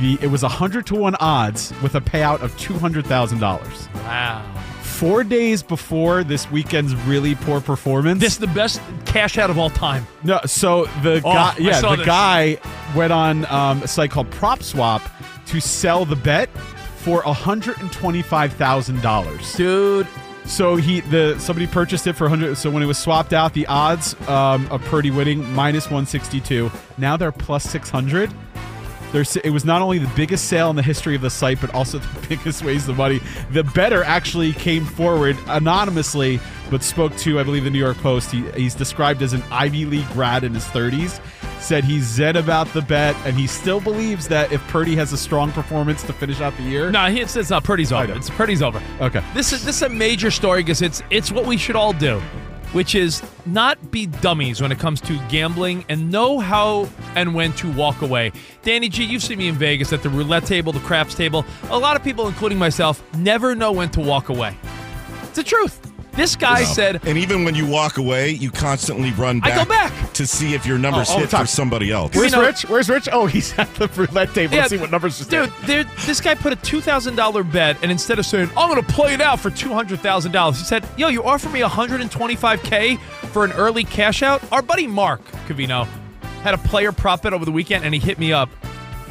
[0.00, 3.38] The it was a hundred to one odds with a payout of two hundred thousand
[3.40, 3.88] dollars.
[3.96, 4.44] Wow.
[4.82, 9.58] Four days before this weekend's really poor performance, This is the best cash out of
[9.58, 10.06] all time.
[10.22, 12.06] no, so the Oh, guy, yeah, the this.
[12.06, 12.58] guy
[12.94, 15.02] went on um, a site called Prop Swap
[15.46, 16.48] to sell the bet
[16.96, 20.06] for hundred and twenty-five thousand dollars, dude.
[20.46, 22.56] So he the somebody purchased it for hundred.
[22.56, 26.70] So when it was swapped out, the odds um, of Purdy winning minus one sixty-two.
[26.96, 28.32] Now they're plus six hundred.
[29.16, 31.74] There's, it was not only the biggest sale in the history of the site, but
[31.74, 33.22] also the biggest waste of money.
[33.50, 36.38] The better actually came forward anonymously,
[36.70, 38.30] but spoke to, I believe, the New York Post.
[38.30, 41.18] He, he's described as an Ivy League grad in his 30s.
[41.62, 45.16] Said he's zen about the bet, and he still believes that if Purdy has a
[45.16, 46.90] strong performance to finish out the year.
[46.90, 47.64] No, it's, it's not.
[47.64, 48.12] Purdy's over.
[48.12, 48.82] It's Purdy's over.
[49.00, 49.24] Okay.
[49.32, 52.20] This is this is a major story because it's it's what we should all do,
[52.72, 57.52] which is not be dummies when it comes to gambling and know how and when
[57.54, 58.32] to walk away.
[58.62, 61.44] Danny G, you've seen me in Vegas at the roulette table, the craps table.
[61.70, 64.56] A lot of people, including myself, never know when to walk away.
[65.22, 65.85] It's the truth.
[66.16, 66.64] This guy No.
[66.66, 70.12] said, and even when you walk away, you constantly run I back, go back.
[70.14, 72.14] to see if your numbers Oh, hit for somebody else.
[72.16, 72.62] Where's Rich?
[72.70, 73.08] Where's Rich?
[73.12, 76.20] Oh, he's at the roulette table Yeah, to see what numbers just Dude, there, this
[76.22, 79.12] guy put a two thousand dollar bet, and instead of saying I'm going to play
[79.12, 82.00] it out for two hundred thousand dollars, he said, "Yo, you offer me one hundred
[82.00, 82.96] and twenty five k
[83.32, 85.86] for an early cash out." Our buddy Mark Cavino
[86.42, 88.48] had a player prop bet over the weekend, and he hit me up,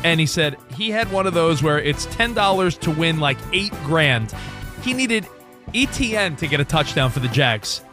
[0.03, 3.37] and he said he had one of those where it's ten dollars to win like
[3.53, 4.33] eight grand.
[4.81, 5.27] He needed
[5.73, 7.83] ETN to get a touchdown for the Jags.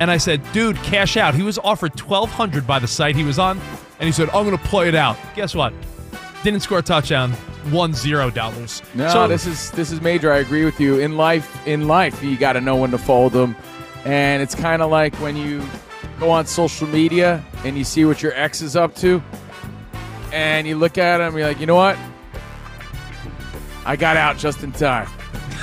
[0.00, 1.34] And I said, dude, cash out.
[1.34, 3.58] He was offered twelve hundred by the site he was on,
[3.98, 5.16] and he said, I'm gonna play it out.
[5.34, 5.72] Guess what?
[6.42, 7.32] Didn't score a touchdown,
[7.72, 8.82] won zero dollars.
[8.94, 10.32] No, so this is this is major.
[10.32, 10.98] I agree with you.
[11.00, 13.56] In life, in life, you got to know when to fold them,
[14.04, 15.62] and it's kind of like when you
[16.20, 19.22] go on social media and you see what your ex is up to,
[20.32, 21.98] and you look at him, and you're like, you know what?
[23.86, 25.08] I got out just in time.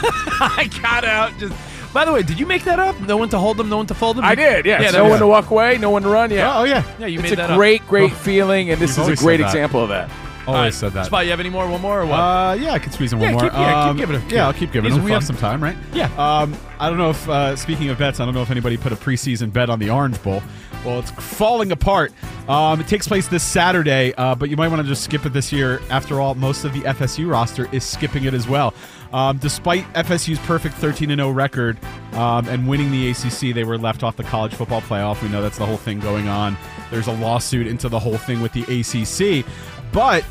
[0.39, 1.37] I got out.
[1.39, 1.53] Just
[1.93, 2.99] by the way, did you make that up?
[3.01, 4.25] No one to hold them, no one to fold them.
[4.25, 4.65] I did.
[4.65, 4.81] Yeah.
[4.81, 4.91] Yeah.
[4.91, 6.31] no one to walk away, no one to run.
[6.31, 6.57] Yeah.
[6.57, 6.83] Oh, yeah.
[6.99, 7.57] Yeah, you it's made a that up.
[7.57, 8.15] great, great Oh.
[8.15, 9.49] feeling, and this You've is a always great said that.
[9.49, 10.09] example of that.
[10.45, 11.05] Always All right, said that.
[11.05, 11.65] Spot, you have any more?
[11.69, 12.15] One more or what?
[12.19, 13.41] Uh, yeah, I can squeeze in one Yeah, more.
[13.43, 14.23] keep- yeah, keep Um, giving 'em.
[14.29, 15.03] Yeah, I'll keep giving These- them.
[15.03, 15.77] we We have- have some time, right?
[15.93, 16.09] Yeah.
[16.17, 18.91] Um, I don't know if, uh, speaking of bets, I don't know if anybody put
[18.91, 20.43] a preseason bet on the Orange Bowl.
[20.83, 22.11] Well, it's falling apart.
[22.49, 25.31] Um, it takes place this Saturday, uh, but you might want to just skip it
[25.31, 25.79] this year.
[25.89, 28.73] After all, most of the FSU roster is skipping it as well.
[29.13, 31.77] Um, despite FSU's perfect 13 0 record
[32.13, 35.21] um, and winning the ACC, they were left off the college football playoff.
[35.21, 36.57] We know that's the whole thing going on.
[36.89, 39.45] There's a lawsuit into the whole thing with the ACC.
[39.91, 40.25] But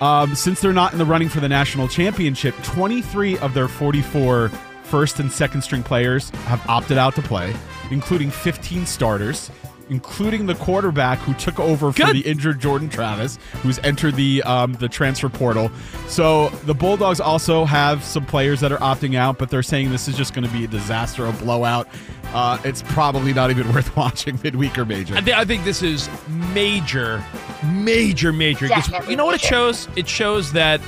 [0.00, 4.48] um, since they're not in the running for the national championship, 23 of their 44
[4.82, 7.54] first and second string players have opted out to play,
[7.90, 9.50] including 15 starters.
[9.90, 14.72] Including the quarterback who took over for the injured Jordan Travis, who's entered the um,
[14.74, 15.70] the transfer portal.
[16.08, 20.08] So the Bulldogs also have some players that are opting out, but they're saying this
[20.08, 21.88] is just going to be a disaster, a blowout.
[22.32, 25.14] Uh, it's probably not even worth watching midweek or major.
[25.14, 26.08] I, thi- I think this is
[26.52, 27.24] major,
[27.64, 28.68] major, major.
[29.08, 29.88] You know what it shows?
[29.96, 30.80] It shows that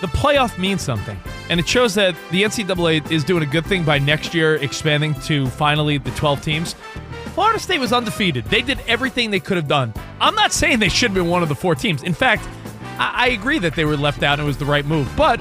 [0.00, 1.18] the playoff means something.
[1.48, 5.14] And it shows that the NCAA is doing a good thing by next year expanding
[5.22, 6.74] to finally the 12 teams.
[7.36, 8.46] Florida State was undefeated.
[8.46, 9.92] They did everything they could have done.
[10.22, 12.02] I'm not saying they should have been one of the four teams.
[12.02, 12.48] In fact,
[12.98, 15.12] I, I agree that they were left out and it was the right move.
[15.18, 15.38] But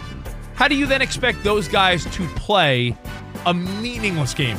[0.55, 2.97] how do you then expect those guys to play
[3.45, 4.57] a meaningless game?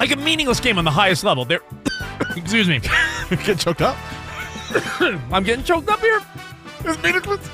[0.00, 1.44] Like a meaningless game on the highest level.
[1.44, 1.60] They're
[2.36, 2.80] excuse me.
[3.44, 3.96] Get choked up.
[5.30, 6.20] I'm getting choked up here.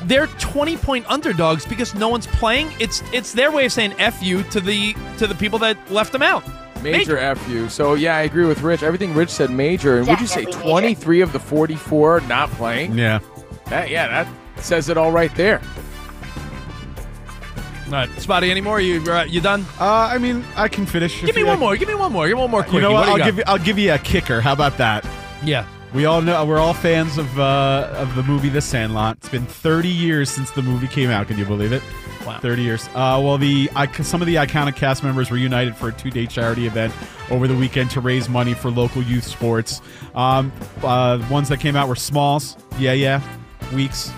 [0.05, 2.73] They're 20 point underdogs because no one's playing.
[2.81, 6.11] It's it's their way of saying F you to the to the people that left
[6.11, 6.43] them out.
[6.83, 7.69] Major fu.
[7.69, 8.83] So yeah, I agree with Rich.
[8.83, 9.99] Everything Rich said major.
[9.99, 11.01] And would you say Definitely major.
[11.01, 12.97] 23 of the 44 not playing?
[12.97, 13.21] Yeah.
[13.67, 15.61] That, yeah, that says it all right there.
[17.87, 18.81] All right, Spotty, anymore?
[18.81, 19.65] You uh, you done?
[19.79, 21.23] Uh, I mean, I can finish.
[21.25, 21.77] Give me one more.
[21.77, 22.27] Give me one more.
[22.27, 22.75] Give me one more quick.
[22.75, 23.09] You know what?
[23.09, 23.45] I'll give you.
[23.47, 24.41] I'll give you a kicker.
[24.41, 25.09] How about that?
[25.45, 25.67] Yeah.
[25.95, 29.17] We all know we're all fans of uh, of the movie The Sandlot.
[29.19, 31.29] It's been 30 years since the movie came out.
[31.29, 31.83] Can you believe it?
[32.27, 32.39] Wow.
[32.41, 32.89] 30 years.
[32.89, 33.71] Uh, well, the
[34.03, 36.93] some of the iconic cast members were united for a two day charity event
[37.31, 39.81] over the weekend to raise money for local youth sports.
[40.15, 43.23] Um, uh, ones that came out were Smalls, Yeah Yeah,
[43.73, 44.13] Weeks,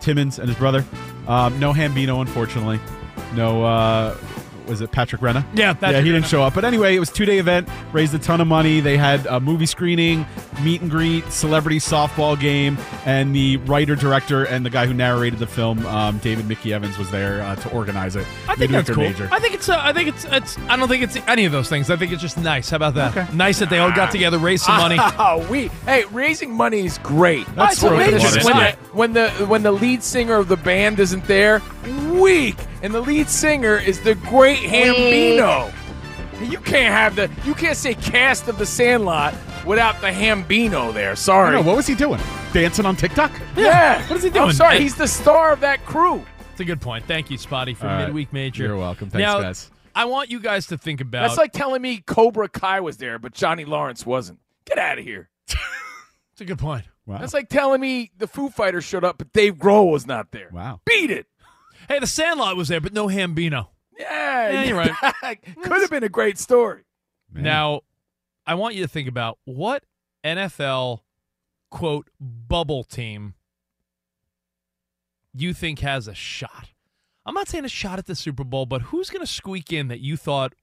[0.00, 0.84] Timmons, and his brother.
[1.28, 2.80] Um, no Hambino, unfortunately.
[3.34, 3.64] No.
[4.66, 5.44] Was it Patrick Renna?
[5.54, 6.28] Yeah, yeah, Patrick he didn't Renna.
[6.30, 6.54] show up.
[6.54, 8.80] But anyway, it was two day event, raised a ton of money.
[8.80, 10.26] They had a movie screening,
[10.62, 15.38] meet and greet, celebrity softball game, and the writer director and the guy who narrated
[15.38, 18.26] the film, um, David Mickey Evans, was there uh, to organize it.
[18.48, 19.04] I think Midweek that's cool.
[19.04, 19.28] Major.
[19.32, 19.68] I think it's.
[19.68, 20.24] Uh, I think it's.
[20.26, 20.58] It's.
[20.68, 21.90] I don't think it's any of those things.
[21.90, 22.70] I think it's just nice.
[22.70, 23.34] How about that?
[23.34, 24.98] Nice that they all got together, raised some money.
[25.18, 27.46] Oh, we hey, raising money is great.
[27.54, 28.10] That's When right.
[28.10, 31.60] the- when, the, when the when the lead singer of the band isn't there,
[32.12, 35.72] weak, and the lead singer is the great Hambino.
[36.42, 41.14] You can't have the you can't say cast of the Sandlot without the Hambino there.
[41.14, 41.54] Sorry.
[41.54, 42.20] know, what was he doing?
[42.52, 43.30] Dancing on TikTok?
[43.56, 44.06] Yeah.
[44.08, 44.48] What is he doing?
[44.48, 44.80] I'm sorry.
[44.80, 46.24] He's the star of that crew.
[46.50, 47.04] It's a good point.
[47.06, 48.06] Thank you, Spotty, for All right.
[48.06, 48.64] midweek major.
[48.64, 49.08] You're welcome.
[49.08, 49.70] Thanks, now, guys.
[49.94, 51.22] I want you guys to think about.
[51.28, 54.40] That's like telling me Cobra Kai was there, but Johnny Lawrence wasn't.
[54.64, 55.28] Get out of here.
[56.32, 56.86] It's a good point.
[57.04, 57.18] Wow.
[57.18, 60.48] That's like telling me the Foo Fighters showed up, but Dave Grohl was not there.
[60.50, 60.80] Wow.
[60.86, 61.26] Beat it.
[61.92, 63.68] Hey, the Sandlot was there, but no Hambino.
[63.98, 65.38] Yeah, Yeah, you're right.
[65.62, 66.84] Could have been a great story.
[67.34, 67.82] Now,
[68.46, 69.84] I want you to think about what
[70.24, 71.00] NFL
[71.70, 73.34] quote bubble team
[75.34, 76.70] you think has a shot.
[77.26, 79.88] I'm not saying a shot at the Super Bowl, but who's going to squeak in
[79.88, 80.54] that you thought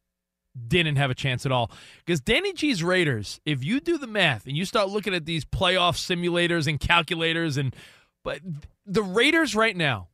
[0.68, 1.70] didn't have a chance at all?
[2.04, 5.46] Because Danny G's Raiders, if you do the math and you start looking at these
[5.46, 7.76] playoff simulators and calculators, and
[8.24, 8.40] but
[8.88, 10.09] the Raiders right now,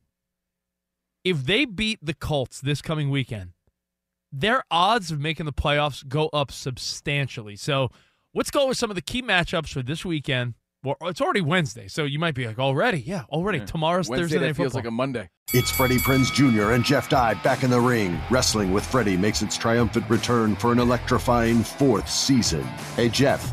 [1.26, 3.50] if they beat the Colts this coming weekend,
[4.30, 7.56] their odds of making the playoffs go up substantially.
[7.56, 7.90] So
[8.32, 10.54] let's go with some of the key matchups for this weekend.
[10.84, 13.00] Well, it's already Wednesday, so you might be like, already?
[13.00, 13.58] Yeah, already.
[13.58, 14.82] Tomorrow's Wednesday Thursday that Night feels Football.
[14.82, 15.28] like a Monday.
[15.52, 16.72] It's Freddie Prinze Jr.
[16.74, 18.20] and Jeff Dye back in the ring.
[18.30, 22.62] Wrestling with Freddie makes its triumphant return for an electrifying fourth season.
[22.94, 23.52] Hey, Jeff,